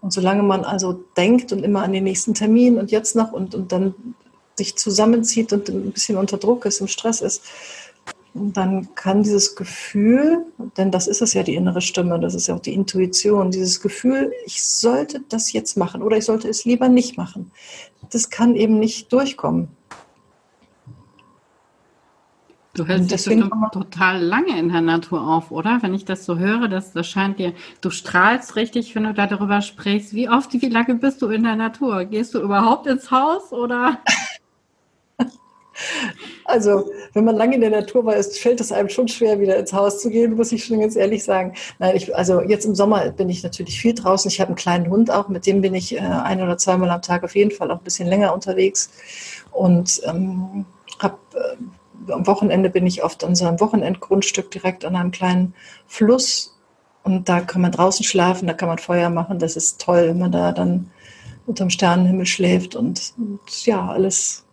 Und 0.02 0.12
solange 0.14 0.44
man 0.44 0.64
also 0.64 0.94
denkt 1.16 1.52
und 1.52 1.64
immer 1.64 1.84
an 1.84 1.94
den 1.94 2.04
nächsten 2.04 2.34
Termin 2.34 2.80
und 2.80 2.92
jetzt 2.92 3.16
noch 3.16 3.32
und, 3.32 3.54
und 3.54 3.72
dann 3.72 3.94
sich 4.56 4.76
zusammenzieht 4.76 5.54
und 5.54 5.70
ein 5.70 5.92
bisschen 5.92 6.18
unter 6.18 6.38
Druck 6.38 6.66
ist, 6.66 6.82
im 6.82 6.88
Stress 6.88 7.22
ist, 7.22 7.44
dann 8.34 8.96
kann 8.96 9.24
dieses 9.24 9.56
Gefühl, 9.56 10.46
denn 10.78 10.92
das 10.92 11.08
ist 11.08 11.22
es 11.22 11.34
ja 11.34 11.44
die 11.44 11.56
innere 11.56 11.82
Stimme, 11.82 12.20
das 12.20 12.34
ist 12.34 12.48
ja 12.48 12.56
auch 12.56 12.62
die 12.62 12.74
Intuition, 12.74 13.52
dieses 13.52 13.82
Gefühl, 13.82 14.32
ich 14.46 14.64
sollte 14.64 15.22
das 15.28 15.52
jetzt 15.52 15.78
machen 15.78 16.02
oder 16.02 16.18
ich 16.18 16.26
sollte 16.26 16.48
es 16.48 16.64
lieber 16.64 16.88
nicht 16.88 17.18
machen, 17.18 17.52
das 18.10 18.30
kann 18.30 18.56
eben 18.56 18.80
nicht 18.80 19.12
durchkommen. 19.12 19.70
Du 22.74 22.86
hältst 22.88 23.12
dich 23.12 23.26
bestimmt 23.26 23.52
total 23.74 24.24
lange 24.24 24.58
in 24.58 24.70
der 24.70 24.80
Natur 24.80 25.28
auf, 25.28 25.52
oder? 25.52 25.80
Wenn 25.82 25.94
ich 25.94 26.06
das 26.06 26.24
so 26.26 26.38
höre, 26.38 26.70
das, 26.70 26.94
das 26.94 27.06
scheint 27.06 27.38
dir, 27.38 27.54
du 27.82 27.90
strahlst 27.90 28.56
richtig, 28.56 28.96
wenn 28.96 29.04
du 29.04 29.14
da 29.14 29.28
darüber 29.28 29.62
sprichst. 29.62 30.14
Wie 30.14 30.30
oft, 30.30 30.54
wie 30.54 30.70
lange 30.70 30.96
bist 30.96 31.22
du 31.22 31.28
in 31.28 31.44
der 31.44 31.58
Natur? 31.58 32.06
Gehst 32.06 32.34
du 32.34 32.40
überhaupt 32.40 32.88
ins 32.88 33.12
Haus 33.12 33.52
oder? 33.52 34.00
Also, 36.46 36.92
wenn 37.14 37.24
man 37.24 37.36
lange 37.36 37.56
in 37.56 37.62
der 37.62 37.70
Natur 37.70 38.06
war, 38.06 38.16
ist, 38.16 38.40
fällt 38.40 38.60
es 38.60 38.72
einem 38.72 38.90
schon 38.90 39.08
schwer, 39.08 39.40
wieder 39.40 39.58
ins 39.58 39.74
Haus 39.74 40.02
zu 40.02 40.10
gehen, 40.10 40.36
muss 40.36 40.52
ich 40.52 40.66
schon 40.66 40.80
ganz 40.80 40.96
ehrlich 40.96 41.24
sagen. 41.24 41.54
Nein, 41.80 41.96
ich, 41.96 42.16
also 42.16 42.42
jetzt 42.42 42.66
im 42.66 42.76
Sommer 42.76 43.10
bin 43.12 43.30
ich 43.30 43.44
natürlich 43.44 43.80
viel 43.80 43.94
draußen. 43.94 44.30
Ich 44.30 44.42
habe 44.42 44.50
einen 44.50 44.56
kleinen 44.56 44.90
Hund 44.90 45.12
auch, 45.12 45.30
mit 45.30 45.46
dem 45.46 45.62
bin 45.62 45.74
ich 45.74 45.96
äh, 45.96 46.00
ein 46.00 46.42
oder 46.42 46.58
zweimal 46.58 46.90
am 46.90 47.02
Tag 47.02 47.24
auf 47.24 47.36
jeden 47.36 47.52
Fall 47.52 47.72
auch 47.72 47.78
ein 47.78 47.84
bisschen 47.84 48.08
länger 48.08 48.34
unterwegs. 48.34 48.90
Und 49.52 50.02
ähm, 50.06 50.66
habe 51.00 51.18
äh, 51.34 52.12
am 52.12 52.28
Wochenende 52.28 52.70
bin 52.70 52.86
ich 52.86 53.04
oft 53.04 53.24
an 53.24 53.36
so 53.36 53.46
einem 53.46 53.60
Wochenendgrundstück 53.60 54.52
direkt 54.52 54.86
an 54.86 54.96
einem 54.96 55.12
kleinen 55.12 55.54
Fluss. 55.88 56.58
Und 57.04 57.30
da 57.30 57.42
kann 57.42 57.62
man 57.62 57.72
draußen 57.72 58.06
schlafen, 58.06 58.48
da 58.48 58.54
kann 58.54 58.70
man 58.70 58.78
Feuer 58.78 59.10
machen. 59.10 59.40
Das 59.40 59.56
ist 59.56 59.82
toll, 59.82 60.10
wenn 60.10 60.20
man 60.20 60.32
da 60.32 60.52
dann 60.52 60.92
unterm 61.46 61.70
Sternenhimmel 61.70 62.26
schläft 62.26 62.76
und, 62.76 63.14
und 63.18 63.66
ja, 63.66 63.88
alles 63.88 64.46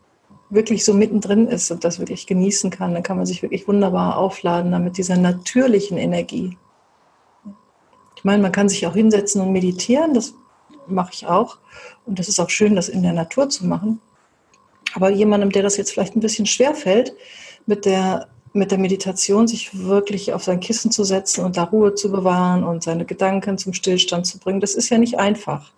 wirklich 0.51 0.85
so 0.85 0.95
mittendrin 0.95 1.47
ist 1.49 1.71
und 1.71 1.85
das 1.85 1.99
wirklich 1.99 2.27
genießen 2.27 2.71
kann, 2.71 2.95
dann 2.95 3.03
kann 3.03 3.17
man 3.17 3.27
sich 3.27 3.43
wirklich 3.43 3.69
wunderbar 3.69 4.17
aufladen 4.17 4.73
damit 4.73 4.97
dieser 4.97 5.17
natürlichen 5.17 5.99
Energie. 5.99 6.57
Ich 8.17 8.25
meine, 8.25 8.43
man 8.43 8.53
kann 8.53 8.69
sich 8.69 8.87
auch 8.87 8.95
hinsetzen 8.95 9.41
und 9.41 9.53
meditieren, 9.53 10.15
das 10.15 10.35
mache 10.87 11.13
ich 11.13 11.27
auch. 11.27 11.59
Und 12.07 12.19
das 12.19 12.29
ist 12.29 12.41
auch 12.41 12.51
schön, 12.51 12.75
das 12.75 12.89
in 12.89 13.03
der 13.03 13.13
Natur 13.13 13.49
zu 13.49 13.67
machen. 13.67 14.01
Aber 14.95 15.11
jemandem, 15.11 15.53
der 15.53 15.63
das 15.63 15.77
jetzt 15.77 15.93
vielleicht 15.93 16.17
ein 16.17 16.21
bisschen 16.21 16.47
schwer 16.47 16.75
fällt, 16.75 17.15
mit 17.67 17.85
der, 17.85 18.29
mit 18.55 18.71
der 18.71 18.79
Meditation 18.79 19.47
sich 19.47 19.79
wirklich 19.87 20.33
auf 20.33 20.43
sein 20.43 20.61
Kissen 20.61 20.91
zu 20.91 21.05
setzen 21.05 21.45
und 21.45 21.59
da 21.59 21.65
Ruhe 21.65 21.95
zu 21.95 22.11
bewahren 22.11 22.65
und 22.65 22.83
seine 22.83 23.05
Gedanken 23.05 23.59
zum 23.59 23.75
Stillstand 23.75 24.27
zu 24.27 24.39
bringen, 24.39 24.61
das 24.61 24.75
ist 24.75 24.89
ja 24.89 24.99
nicht 24.99 25.19
einfach 25.19 25.71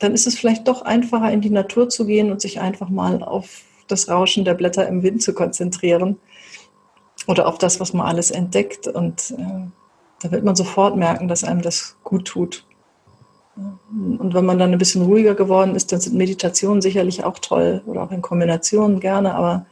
dann 0.00 0.14
ist 0.14 0.26
es 0.26 0.36
vielleicht 0.36 0.66
doch 0.66 0.82
einfacher, 0.82 1.30
in 1.30 1.42
die 1.42 1.50
Natur 1.50 1.88
zu 1.88 2.06
gehen 2.06 2.32
und 2.32 2.40
sich 2.40 2.60
einfach 2.60 2.88
mal 2.88 3.22
auf 3.22 3.62
das 3.86 4.08
Rauschen 4.08 4.44
der 4.44 4.54
Blätter 4.54 4.88
im 4.88 5.02
Wind 5.02 5.22
zu 5.22 5.34
konzentrieren 5.34 6.18
oder 7.26 7.46
auf 7.46 7.58
das, 7.58 7.80
was 7.80 7.92
man 7.92 8.06
alles 8.06 8.30
entdeckt. 8.30 8.88
Und 8.88 9.32
äh, 9.32 9.68
da 10.22 10.30
wird 10.30 10.44
man 10.44 10.56
sofort 10.56 10.96
merken, 10.96 11.28
dass 11.28 11.44
einem 11.44 11.60
das 11.60 11.96
gut 12.02 12.26
tut. 12.26 12.64
Und 13.90 14.32
wenn 14.32 14.46
man 14.46 14.58
dann 14.58 14.72
ein 14.72 14.78
bisschen 14.78 15.04
ruhiger 15.04 15.34
geworden 15.34 15.74
ist, 15.74 15.92
dann 15.92 16.00
sind 16.00 16.16
Meditationen 16.16 16.80
sicherlich 16.80 17.24
auch 17.24 17.38
toll 17.38 17.82
oder 17.84 18.02
auch 18.02 18.10
in 18.10 18.22
Kombinationen 18.22 19.00
gerne. 19.00 19.34
Aber, 19.34 19.66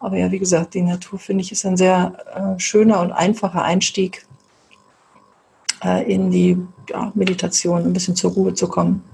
aber 0.00 0.16
ja, 0.16 0.32
wie 0.32 0.40
gesagt, 0.40 0.74
die 0.74 0.82
Natur 0.82 1.20
finde 1.20 1.42
ich 1.42 1.52
ist 1.52 1.64
ein 1.64 1.76
sehr 1.76 2.12
äh, 2.34 2.58
schöner 2.58 3.00
und 3.00 3.12
einfacher 3.12 3.62
Einstieg 3.62 4.26
äh, 5.84 6.12
in 6.12 6.32
die 6.32 6.58
ja, 6.90 7.12
Meditation, 7.14 7.84
ein 7.84 7.92
bisschen 7.92 8.16
zur 8.16 8.32
Ruhe 8.32 8.54
zu 8.54 8.66
kommen. 8.66 9.04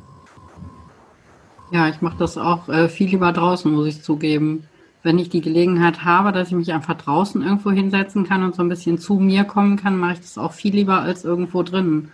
Ja, 1.71 1.89
ich 1.89 2.01
mache 2.01 2.19
das 2.19 2.37
auch 2.37 2.69
äh, 2.69 2.89
viel 2.89 3.11
lieber 3.11 3.33
draußen, 3.33 3.73
muss 3.73 3.87
ich 3.87 4.03
zugeben. 4.03 4.65
Wenn 5.03 5.19
ich 5.19 5.31
die 5.31 5.41
Gelegenheit 5.41 6.05
habe, 6.05 6.33
dass 6.33 6.49
ich 6.49 6.55
mich 6.55 6.73
einfach 6.73 6.95
draußen 6.95 7.43
irgendwo 7.43 7.71
hinsetzen 7.71 8.25
kann 8.25 8.43
und 8.43 8.55
so 8.55 8.63
ein 8.63 8.69
bisschen 8.69 8.99
zu 8.99 9.15
mir 9.15 9.45
kommen 9.45 9.77
kann, 9.77 9.97
mache 9.97 10.15
ich 10.15 10.21
das 10.21 10.37
auch 10.37 10.53
viel 10.53 10.75
lieber 10.75 11.01
als 11.01 11.25
irgendwo 11.25 11.63
drin. 11.63 12.11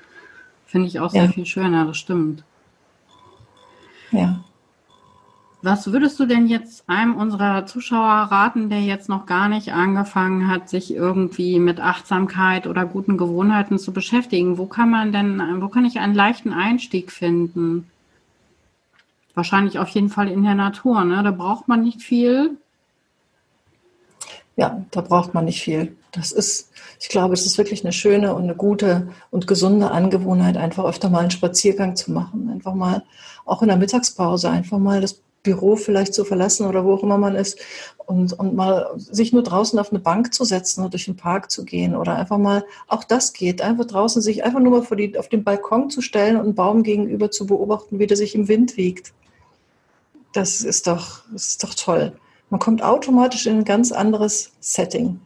Finde 0.67 0.87
ich 0.87 1.01
auch 1.01 1.11
sehr 1.11 1.25
ja. 1.25 1.31
viel 1.31 1.47
schöner, 1.47 1.85
das 1.85 1.97
stimmt. 1.97 2.45
Ja. 4.13 4.45
Was 5.63 5.91
würdest 5.91 6.21
du 6.21 6.27
denn 6.27 6.47
jetzt 6.47 6.89
einem 6.89 7.17
unserer 7.17 7.67
Zuschauer 7.67 8.29
raten, 8.31 8.69
der 8.69 8.83
jetzt 8.83 9.09
noch 9.09 9.27
gar 9.27 9.49
nicht 9.49 9.73
angefangen 9.73 10.47
hat, 10.47 10.69
sich 10.69 10.95
irgendwie 10.95 11.59
mit 11.59 11.81
Achtsamkeit 11.81 12.69
oder 12.69 12.85
guten 12.85 13.17
Gewohnheiten 13.17 13.79
zu 13.79 13.93
beschäftigen? 13.93 14.59
Wo 14.59 14.67
kann 14.67 14.91
man 14.91 15.11
denn, 15.11 15.43
wo 15.61 15.69
kann 15.69 15.85
ich 15.85 15.99
einen 15.99 16.15
leichten 16.15 16.53
Einstieg 16.53 17.11
finden? 17.11 17.91
Wahrscheinlich 19.37 19.79
auf 19.79 19.89
jeden 19.91 20.09
Fall 20.09 20.29
in 20.29 20.43
der 20.43 20.55
Natur. 20.55 21.05
Ne? 21.05 21.23
Da 21.23 21.31
braucht 21.31 21.69
man 21.69 21.83
nicht 21.83 22.03
viel. 22.03 22.57
Ja, 24.57 24.85
da 24.91 25.03
braucht 25.03 25.35
man 25.35 25.45
nicht 25.45 25.63
viel. 25.63 25.95
Das 26.13 26.33
ist, 26.33 26.71
ich 26.99 27.11
glaube, 27.11 27.35
es 27.35 27.45
ist 27.45 27.59
wirklich 27.59 27.85
eine 27.85 27.93
schöne 27.93 28.35
und 28.35 28.45
eine 28.45 28.57
gute 28.57 29.09
und 29.31 29.47
gesunde 29.47 29.91
Angewohnheit, 29.91 30.57
einfach 30.57 30.87
öfter 30.87 31.11
mal 31.11 31.21
einen 31.21 31.31
Spaziergang 31.31 31.95
zu 31.95 32.11
machen. 32.11 32.49
Einfach 32.51 32.75
mal, 32.75 33.05
auch 33.45 33.61
in 33.61 33.69
der 33.69 33.77
Mittagspause, 33.77 34.49
einfach 34.49 34.79
mal 34.79 35.03
das 35.03 35.21
Büro 35.43 35.77
vielleicht 35.77 36.15
zu 36.15 36.25
verlassen 36.25 36.67
oder 36.67 36.85
wo 36.85 36.95
auch 36.95 37.03
immer 37.03 37.19
man 37.19 37.37
ist 37.37 37.61
und, 38.07 38.33
und 38.33 38.57
mal 38.57 38.89
sich 38.97 39.33
nur 39.33 39.45
draußen 39.45 39.79
auf 39.79 39.91
eine 39.91 40.01
Bank 40.01 40.35
zu 40.35 40.45
setzen 40.45 40.81
oder 40.81 40.91
durch 40.91 41.05
den 41.05 41.17
Park 41.17 41.53
zu 41.53 41.65
gehen 41.65 41.95
oder 41.95 42.17
einfach 42.17 42.39
mal, 42.39 42.65
auch 42.89 43.05
das 43.05 43.33
geht, 43.33 43.63
einfach 43.63 43.85
draußen 43.85 44.21
sich 44.23 44.43
einfach 44.43 44.59
nur 44.59 44.83
mal 44.83 44.97
die, 44.97 45.17
auf 45.17 45.29
den 45.29 45.45
Balkon 45.45 45.89
zu 45.89 46.01
stellen 46.01 46.37
und 46.37 46.47
einen 46.47 46.55
Baum 46.57 46.83
gegenüber 46.83 47.31
zu 47.31 47.47
beobachten, 47.47 48.01
wie 48.01 48.09
der 48.09 48.17
sich 48.17 48.35
im 48.35 48.49
Wind 48.49 48.77
wiegt 48.77 49.13
das 50.37 50.61
ist 50.61 50.87
doch, 50.87 51.23
das 51.33 51.49
ist 51.49 51.65
doch 51.65 51.75
toll. 51.75 52.13
Man 52.51 52.61
kommt 52.61 52.83
automatisch 52.83 53.47
in 53.47 53.59
ein 53.59 53.65
ganz 53.65 53.93
anderes 53.93 54.53
Setting. 54.61 55.21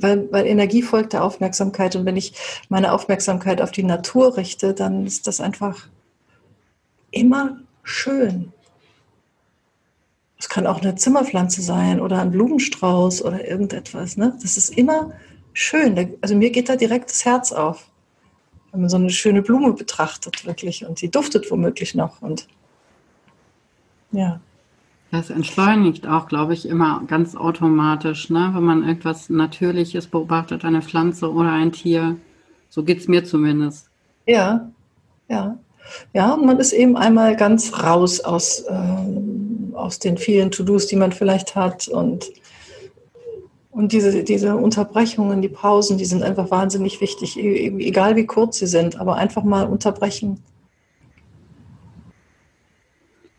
Weil, 0.00 0.32
weil 0.32 0.46
Energie 0.46 0.82
folgt 0.82 1.12
der 1.12 1.22
Aufmerksamkeit 1.22 1.96
und 1.96 2.06
wenn 2.06 2.16
ich 2.16 2.32
meine 2.70 2.92
Aufmerksamkeit 2.92 3.60
auf 3.60 3.72
die 3.72 3.82
Natur 3.82 4.38
richte, 4.38 4.72
dann 4.72 5.06
ist 5.06 5.26
das 5.26 5.40
einfach 5.40 5.86
immer 7.10 7.58
schön. 7.82 8.52
Es 10.38 10.48
kann 10.48 10.66
auch 10.66 10.80
eine 10.80 10.94
Zimmerpflanze 10.94 11.60
sein 11.60 12.00
oder 12.00 12.20
ein 12.20 12.30
Blumenstrauß 12.30 13.22
oder 13.22 13.46
irgendetwas. 13.46 14.16
Ne? 14.16 14.36
Das 14.40 14.56
ist 14.56 14.70
immer 14.70 15.12
schön. 15.52 16.16
Also 16.22 16.34
mir 16.34 16.50
geht 16.50 16.70
da 16.70 16.76
direkt 16.76 17.10
das 17.10 17.24
Herz 17.26 17.52
auf, 17.52 17.86
wenn 18.72 18.80
man 18.80 18.90
so 18.90 18.96
eine 18.96 19.10
schöne 19.10 19.42
Blume 19.42 19.74
betrachtet 19.74 20.46
wirklich 20.46 20.86
und 20.86 20.98
sie 20.98 21.10
duftet 21.10 21.50
womöglich 21.50 21.94
noch 21.94 22.22
und 22.22 22.48
ja. 24.12 24.40
Das 25.10 25.28
entschleunigt 25.28 26.06
auch, 26.06 26.26
glaube 26.26 26.54
ich, 26.54 26.66
immer 26.66 27.02
ganz 27.06 27.36
automatisch, 27.36 28.30
ne? 28.30 28.50
wenn 28.54 28.62
man 28.62 28.88
etwas 28.88 29.28
Natürliches 29.28 30.06
beobachtet, 30.06 30.64
eine 30.64 30.80
Pflanze 30.80 31.30
oder 31.30 31.52
ein 31.52 31.70
Tier. 31.70 32.16
So 32.70 32.82
geht 32.82 33.00
es 33.00 33.08
mir 33.08 33.22
zumindest. 33.22 33.90
Ja, 34.26 34.70
ja. 35.28 35.58
Ja, 36.14 36.32
und 36.32 36.46
man 36.46 36.58
ist 36.58 36.72
eben 36.72 36.96
einmal 36.96 37.36
ganz 37.36 37.82
raus 37.82 38.20
aus, 38.20 38.64
ähm, 38.70 39.72
aus 39.74 39.98
den 39.98 40.16
vielen 40.16 40.50
To-Dos, 40.50 40.86
die 40.86 40.96
man 40.96 41.12
vielleicht 41.12 41.56
hat. 41.56 41.88
Und, 41.88 42.32
und 43.70 43.92
diese, 43.92 44.24
diese 44.24 44.56
Unterbrechungen, 44.56 45.42
die 45.42 45.50
Pausen, 45.50 45.98
die 45.98 46.06
sind 46.06 46.22
einfach 46.22 46.50
wahnsinnig 46.50 47.02
wichtig, 47.02 47.38
e-, 47.38 47.66
egal 47.86 48.16
wie 48.16 48.24
kurz 48.24 48.58
sie 48.60 48.66
sind, 48.66 48.98
aber 48.98 49.16
einfach 49.16 49.44
mal 49.44 49.66
unterbrechen 49.66 50.42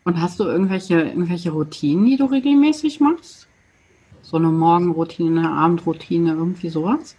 und 0.04 0.20
hast 0.20 0.38
du 0.38 0.44
irgendwelche, 0.44 1.00
irgendwelche 1.00 1.50
Routinen, 1.50 2.06
die 2.06 2.16
du 2.16 2.26
regelmäßig 2.26 3.00
machst? 3.00 3.46
So 4.22 4.36
eine 4.36 4.48
Morgenroutine, 4.48 5.40
eine 5.40 5.50
Abendroutine, 5.50 6.32
irgendwie 6.32 6.68
sowas? 6.68 7.16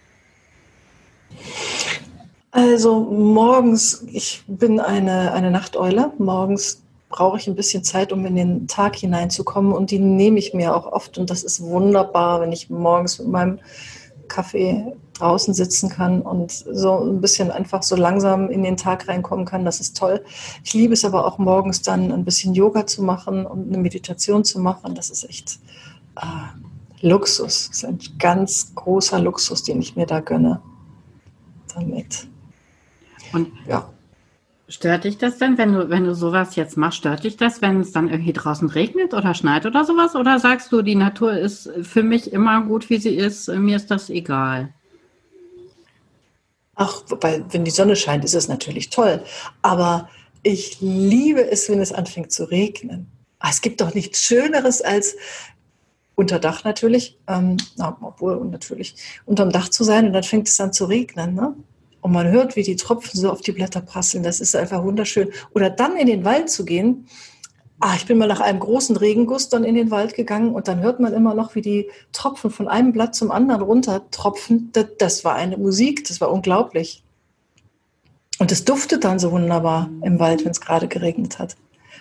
Also 2.51 2.99
morgens, 3.01 4.05
ich 4.11 4.43
bin 4.47 4.79
eine, 4.79 5.33
eine 5.33 5.51
Nachteule. 5.51 6.13
Morgens 6.17 6.81
brauche 7.09 7.37
ich 7.37 7.47
ein 7.47 7.55
bisschen 7.55 7.83
Zeit, 7.83 8.11
um 8.11 8.25
in 8.25 8.35
den 8.35 8.67
Tag 8.67 8.95
hineinzukommen 8.95 9.73
und 9.73 9.91
die 9.91 9.99
nehme 9.99 10.39
ich 10.39 10.53
mir 10.53 10.75
auch 10.75 10.85
oft 10.85 11.17
und 11.17 11.29
das 11.29 11.43
ist 11.43 11.61
wunderbar, 11.61 12.41
wenn 12.41 12.51
ich 12.51 12.69
morgens 12.69 13.19
mit 13.19 13.27
meinem 13.27 13.59
Kaffee 14.27 14.93
draußen 15.13 15.53
sitzen 15.53 15.89
kann 15.89 16.21
und 16.21 16.51
so 16.51 16.99
ein 16.99 17.21
bisschen 17.21 17.51
einfach 17.51 17.83
so 17.83 17.95
langsam 17.95 18.49
in 18.49 18.63
den 18.63 18.77
Tag 18.77 19.07
reinkommen 19.07 19.45
kann. 19.45 19.65
Das 19.65 19.79
ist 19.79 19.97
toll. 19.97 20.23
Ich 20.63 20.73
liebe 20.73 20.93
es 20.93 21.05
aber 21.05 21.25
auch 21.25 21.37
morgens 21.37 21.81
dann 21.81 22.11
ein 22.11 22.25
bisschen 22.25 22.53
Yoga 22.53 22.85
zu 22.85 23.01
machen 23.01 23.45
und 23.45 23.67
eine 23.67 23.77
Meditation 23.77 24.43
zu 24.43 24.59
machen. 24.59 24.93
Das 24.93 25.09
ist 25.09 25.23
echt 25.29 25.59
äh, 26.17 27.07
Luxus. 27.07 27.69
Das 27.69 27.77
ist 27.77 27.85
ein 27.85 27.99
ganz 28.19 28.73
großer 28.75 29.19
Luxus, 29.19 29.63
den 29.63 29.81
ich 29.81 29.95
mir 29.95 30.05
da 30.05 30.19
gönne. 30.19 30.61
Damit. 31.73 32.27
Und 33.31 33.51
ja. 33.67 33.89
Stört 34.67 35.03
dich 35.03 35.19
das 35.19 35.37
denn, 35.37 35.59
wenn 35.59 35.73
du, 35.73 35.89
wenn 35.89 36.05
du 36.05 36.15
sowas 36.15 36.55
jetzt 36.55 36.75
machst, 36.75 36.97
stört 36.97 37.23
dich 37.23 37.37
das, 37.37 37.61
wenn 37.61 37.81
es 37.81 37.91
dann 37.91 38.09
irgendwie 38.09 38.33
draußen 38.33 38.67
regnet 38.67 39.13
oder 39.13 39.35
schneit 39.35 39.67
oder 39.67 39.85
sowas? 39.85 40.15
Oder 40.15 40.39
sagst 40.39 40.71
du, 40.71 40.81
die 40.81 40.95
Natur 40.95 41.33
ist 41.33 41.69
für 41.83 42.01
mich 42.01 42.33
immer 42.33 42.61
gut, 42.61 42.89
wie 42.89 42.97
sie 42.97 43.15
ist, 43.15 43.47
mir 43.47 43.75
ist 43.75 43.91
das 43.91 44.09
egal? 44.09 44.73
Ach, 46.73 47.03
wobei, 47.07 47.45
wenn 47.51 47.63
die 47.63 47.71
Sonne 47.71 47.95
scheint, 47.95 48.25
ist 48.25 48.33
es 48.33 48.47
natürlich 48.47 48.89
toll. 48.89 49.23
Aber 49.61 50.09
ich 50.41 50.81
liebe 50.81 51.49
es, 51.49 51.69
wenn 51.69 51.79
es 51.79 51.93
anfängt 51.93 52.31
zu 52.31 52.45
regnen. 52.45 53.07
Ah, 53.39 53.49
es 53.51 53.61
gibt 53.61 53.81
doch 53.81 53.93
nichts 53.93 54.21
Schöneres 54.21 54.81
als 54.81 55.15
unter 56.15 56.39
Dach 56.39 56.63
natürlich, 56.63 57.19
ähm, 57.27 57.57
obwohl 58.01 58.43
natürlich 58.45 58.95
unterm 59.25 59.51
Dach 59.51 59.69
zu 59.69 59.83
sein 59.83 60.07
und 60.07 60.13
dann 60.13 60.23
fängt 60.23 60.47
es 60.47 60.59
an 60.59 60.73
zu 60.73 60.85
regnen. 60.85 61.35
Ne? 61.35 61.55
Und 62.05 62.11
man 62.11 62.27
hört, 62.27 62.55
wie 62.55 62.61
die 62.61 62.75
Tropfen 62.75 63.19
so 63.19 63.31
auf 63.31 63.41
die 63.41 63.51
Blätter 63.51 63.81
prasseln. 63.81 64.23
Das 64.23 64.39
ist 64.39 64.55
einfach 64.55 64.83
wunderschön. 64.83 65.31
Oder 65.55 65.71
dann 65.71 65.97
in 65.97 66.05
den 66.05 66.23
Wald 66.23 66.51
zu 66.51 66.63
gehen. 66.63 67.07
Ah, 67.79 67.95
ich 67.95 68.05
bin 68.05 68.19
mal 68.19 68.27
nach 68.27 68.41
einem 68.41 68.59
großen 68.59 68.95
Regenguss 68.95 69.49
dann 69.49 69.63
in 69.63 69.73
den 69.73 69.89
Wald 69.89 70.13
gegangen 70.13 70.53
und 70.53 70.67
dann 70.67 70.81
hört 70.81 70.99
man 70.99 71.13
immer 71.13 71.33
noch, 71.33 71.55
wie 71.55 71.63
die 71.63 71.89
Tropfen 72.11 72.51
von 72.51 72.67
einem 72.67 72.93
Blatt 72.93 73.15
zum 73.15 73.31
anderen 73.31 73.63
runtertropfen. 73.63 74.69
Das, 74.73 74.85
das 74.99 75.25
war 75.25 75.33
eine 75.33 75.57
Musik, 75.57 76.07
das 76.07 76.21
war 76.21 76.29
unglaublich. 76.29 77.03
Und 78.37 78.51
es 78.51 78.63
duftet 78.65 79.03
dann 79.03 79.17
so 79.17 79.31
wunderbar 79.31 79.89
im 80.03 80.19
Wald, 80.19 80.45
wenn 80.45 80.51
es 80.51 80.61
gerade 80.61 80.87
geregnet 80.87 81.39
hat. 81.39 81.55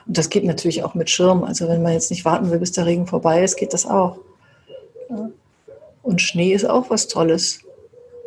Und 0.06 0.18
das 0.18 0.28
geht 0.28 0.44
natürlich 0.44 0.84
auch 0.84 0.94
mit 0.94 1.08
Schirm. 1.08 1.44
Also 1.44 1.66
wenn 1.66 1.82
man 1.82 1.94
jetzt 1.94 2.10
nicht 2.10 2.26
warten 2.26 2.50
will, 2.50 2.58
bis 2.58 2.72
der 2.72 2.84
Regen 2.84 3.06
vorbei 3.06 3.42
ist, 3.42 3.56
geht 3.56 3.72
das 3.72 3.86
auch. 3.86 4.18
Und 6.02 6.20
Schnee 6.20 6.52
ist 6.52 6.68
auch 6.68 6.90
was 6.90 7.08
Tolles. 7.08 7.60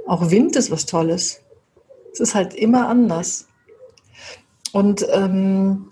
Auch 0.08 0.32
Wind 0.32 0.56
ist 0.56 0.72
was 0.72 0.88
Tolles. 0.88 1.42
Es 2.14 2.20
ist 2.20 2.36
halt 2.36 2.54
immer 2.54 2.88
anders. 2.88 3.48
Und 4.74 5.06
ähm, 5.12 5.88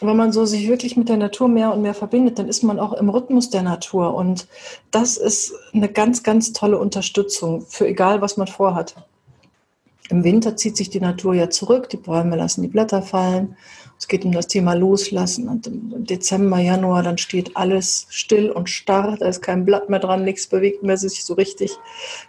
wenn 0.00 0.16
man 0.16 0.32
so 0.32 0.44
sich 0.44 0.68
wirklich 0.68 0.96
mit 0.96 1.08
der 1.08 1.16
Natur 1.16 1.48
mehr 1.48 1.72
und 1.72 1.82
mehr 1.82 1.94
verbindet, 1.94 2.38
dann 2.38 2.48
ist 2.48 2.62
man 2.62 2.78
auch 2.78 2.92
im 2.92 3.08
Rhythmus 3.08 3.50
der 3.50 3.62
Natur. 3.62 4.14
Und 4.14 4.46
das 4.90 5.16
ist 5.16 5.52
eine 5.72 5.88
ganz, 5.88 6.22
ganz 6.22 6.52
tolle 6.52 6.78
Unterstützung 6.78 7.62
für 7.62 7.86
egal, 7.88 8.20
was 8.20 8.36
man 8.36 8.46
vorhat. 8.46 8.94
Im 10.08 10.24
Winter 10.24 10.56
zieht 10.56 10.76
sich 10.76 10.90
die 10.90 11.00
Natur 11.00 11.34
ja 11.34 11.50
zurück, 11.50 11.88
die 11.90 11.96
Bäume 11.96 12.36
lassen 12.36 12.62
die 12.62 12.68
Blätter 12.68 13.02
fallen 13.02 13.56
es 13.98 14.06
geht 14.06 14.24
um 14.24 14.30
das 14.30 14.46
Thema 14.46 14.74
Loslassen. 14.74 15.48
Und 15.48 15.66
im 15.66 16.06
Dezember, 16.06 16.58
Januar, 16.58 17.02
dann 17.02 17.18
steht 17.18 17.56
alles 17.56 18.06
still 18.10 18.50
und 18.50 18.70
starr. 18.70 19.16
Da 19.18 19.26
ist 19.26 19.42
kein 19.42 19.64
Blatt 19.64 19.90
mehr 19.90 19.98
dran, 19.98 20.24
nichts 20.24 20.46
bewegt 20.46 20.84
mehr 20.84 20.96
sich 20.96 21.24
so 21.24 21.34
richtig. 21.34 21.76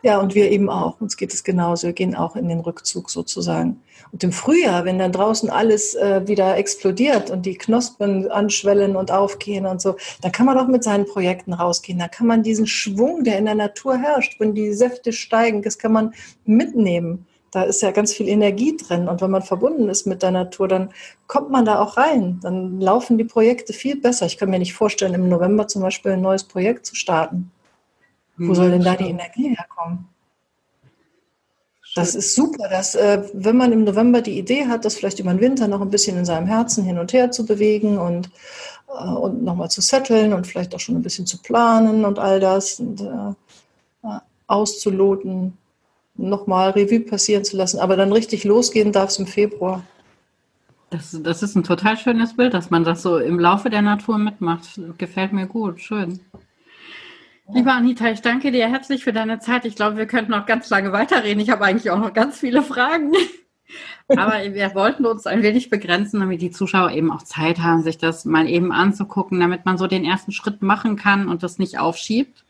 Ja, 0.02 0.20
und 0.20 0.34
wir 0.34 0.50
eben 0.50 0.70
auch. 0.70 1.00
Uns 1.00 1.16
geht 1.16 1.32
es 1.32 1.44
genauso. 1.44 1.88
Wir 1.88 1.94
gehen 1.94 2.16
auch 2.16 2.36
in 2.36 2.50
den 2.50 2.62
Rückzug 2.62 3.12
sozusagen. 3.12 3.80
Und 4.12 4.24
im 4.24 4.32
Frühjahr, 4.32 4.86
wenn 4.86 4.98
dann 4.98 5.12
draußen 5.12 5.52
alles 5.52 5.94
äh, 5.94 6.28
wieder 6.28 6.58
explodiert 6.58 7.30
und 7.30 7.46
die 7.46 7.58
Knospen 7.58 8.32
anschwellen 8.32 8.96
und 8.96 9.12
aufgehen 9.12 9.68
und 9.68 9.80
so, 9.80 9.96
dann 10.22 10.32
kann 10.32 10.48
man 10.48 10.58
doch 10.58 10.68
mit 10.68 10.84
seinen 10.84 11.06
Projekten 11.06 11.54
rausgehen. 11.54 12.00
Da 12.00 12.08
kann 12.08 12.26
man 12.26 12.42
diesen 12.42 12.66
Schwung, 12.66 13.24
der 13.24 13.38
in 13.38 13.46
der 13.46 13.56
Natur 13.56 13.98
herrscht, 13.98 14.40
wenn 14.40 14.56
die 14.56 14.74
Säfte 14.74 15.14
steigen, 15.14 15.62
das 15.62 15.78
kann 15.78 15.92
man 15.92 16.16
mitnehmen 16.46 17.28
da 17.52 17.64
ist 17.64 17.82
ja 17.82 17.92
ganz 17.92 18.14
viel 18.14 18.28
Energie 18.28 18.78
drin. 18.78 19.08
Und 19.08 19.22
wenn 19.22 19.32
man 19.32 19.42
verbunden 19.42 19.90
ist 19.90 20.06
mit 20.06 20.22
der 20.22 20.32
Natur, 20.32 20.68
dann 20.68 20.90
kommt 21.28 21.50
man 21.50 21.66
da 21.66 21.80
auch 21.80 21.98
rein. 21.98 22.40
Dann 22.42 22.80
laufen 22.80 23.18
die 23.18 23.24
Projekte 23.24 23.74
viel 23.74 23.96
besser. 23.96 24.26
Ich 24.26 24.38
kann 24.38 24.50
mir 24.50 24.60
nicht 24.60 24.74
vorstellen, 24.74 25.14
im 25.14 25.30
November 25.30 25.68
zum 25.68 25.82
Beispiel 25.82 26.14
ein 26.14 26.22
neues 26.22 26.44
Projekt 26.44 26.86
zu 26.86 26.96
starten. 26.96 27.52
Wo 28.38 28.54
soll 28.54 28.72
denn 28.72 28.84
da 28.84 28.96
die 28.96 29.10
Energie 29.10 29.50
herkommen? 29.50 30.08
Das 31.96 32.16
ist 32.16 32.36
super, 32.36 32.70
dass 32.70 32.96
äh, 32.96 33.24
wenn 33.34 33.58
man 33.58 33.72
im 33.72 33.84
November 33.84 34.22
die 34.22 34.38
Idee 34.38 34.68
hat, 34.68 34.86
das 34.86 34.96
vielleicht 34.96 35.20
über 35.20 35.32
den 35.32 35.42
Winter 35.42 35.68
noch 35.68 35.82
ein 35.82 35.90
bisschen 35.90 36.18
in 36.18 36.26
seinem 36.26 36.46
Herzen 36.46 36.84
hin 36.84 37.00
und 37.00 37.14
her 37.14 37.32
zu 37.32 37.46
bewegen 37.46 37.98
und, 37.98 38.30
äh, 38.88 39.10
und 39.10 39.44
nochmal 39.44 39.72
zu 39.72 39.82
setteln 39.82 40.34
und 40.34 40.46
vielleicht 40.46 40.74
auch 40.76 40.80
schon 40.80 40.96
ein 40.96 41.02
bisschen 41.02 41.26
zu 41.26 41.42
planen 41.42 42.06
und 42.06 42.20
all 42.20 42.40
das 42.40 42.80
und 42.80 43.02
äh, 43.02 43.34
auszuloten, 44.48 45.58
nochmal 46.20 46.72
Revue 46.72 47.00
passieren 47.00 47.44
zu 47.44 47.58
lassen. 47.58 47.80
Aber 47.80 47.96
dann 47.96 48.12
richtig 48.12 48.44
losgehen 48.44 48.92
darf 48.92 49.10
es 49.10 49.20
im 49.20 49.28
Februar. 49.28 49.84
Das, 50.90 51.18
das 51.22 51.44
ist 51.44 51.56
ein 51.56 51.64
total 51.64 51.98
schönes 51.98 52.36
Bild, 52.36 52.54
dass 52.54 52.72
man 52.72 52.84
das 52.84 53.02
so 53.02 53.18
im 53.18 53.40
Laufe 53.40 53.70
der 53.70 53.82
Natur 53.82 54.18
mitmacht. 54.18 54.80
Gefällt 54.98 55.34
mir 55.34 55.46
gut, 55.46 55.82
schön. 55.82 56.20
Liebe 57.52 57.72
Anita, 57.72 58.12
ich 58.12 58.22
danke 58.22 58.52
dir 58.52 58.68
herzlich 58.70 59.04
für 59.04 59.14
deine 59.14 59.40
Zeit. 59.40 59.66
Ich 59.66 59.76
glaube, 59.76 59.98
wir 59.98 60.06
könnten 60.06 60.32
noch 60.32 60.46
ganz 60.46 60.70
lange 60.70 60.92
weiterreden. 60.92 61.40
Ich 61.40 61.50
habe 61.50 61.66
eigentlich 61.66 61.90
auch 61.90 62.00
noch 62.00 62.14
ganz 62.14 62.40
viele 62.40 62.62
Fragen. 62.62 63.14
Aber 64.08 64.34
wir 64.54 64.74
wollten 64.74 65.06
uns 65.06 65.28
ein 65.28 65.44
wenig 65.44 65.70
begrenzen, 65.70 66.20
damit 66.20 66.42
die 66.42 66.52
Zuschauer 66.52 66.92
eben 66.92 67.12
auch 67.12 67.22
Zeit 67.22 67.60
haben, 67.60 67.84
sich 67.84 67.98
das 68.00 68.26
mal 68.26 68.48
eben 68.48 68.72
anzugucken, 68.72 69.40
damit 69.40 69.66
man 69.66 69.78
so 69.78 69.86
den 69.86 70.06
ersten 70.06 70.32
Schritt 70.32 70.64
machen 70.64 70.96
kann 70.96 71.28
und 71.28 71.44
das 71.44 71.60
nicht 71.60 71.78
aufschiebt. 71.78 72.44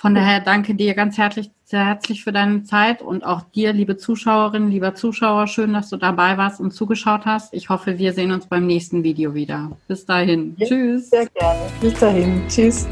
Von 0.00 0.14
daher 0.14 0.40
danke 0.40 0.74
dir 0.74 0.94
ganz 0.94 1.18
herzlich, 1.18 1.50
sehr 1.62 1.84
herzlich 1.84 2.24
für 2.24 2.32
deine 2.32 2.62
Zeit 2.62 3.02
und 3.02 3.22
auch 3.22 3.42
dir, 3.42 3.74
liebe 3.74 3.98
Zuschauerinnen, 3.98 4.70
lieber 4.70 4.94
Zuschauer, 4.94 5.46
schön, 5.46 5.74
dass 5.74 5.90
du 5.90 5.98
dabei 5.98 6.38
warst 6.38 6.58
und 6.58 6.70
zugeschaut 6.70 7.26
hast. 7.26 7.52
Ich 7.52 7.68
hoffe, 7.68 7.98
wir 7.98 8.14
sehen 8.14 8.32
uns 8.32 8.46
beim 8.46 8.66
nächsten 8.66 9.04
Video 9.04 9.34
wieder. 9.34 9.72
Bis 9.88 10.06
dahin. 10.06 10.54
Ja, 10.56 10.68
Tschüss. 10.68 11.10
Sehr 11.10 11.26
gerne. 11.26 11.60
Bis 11.82 12.00
dahin. 12.00 12.40
Tschüss. 12.48 12.88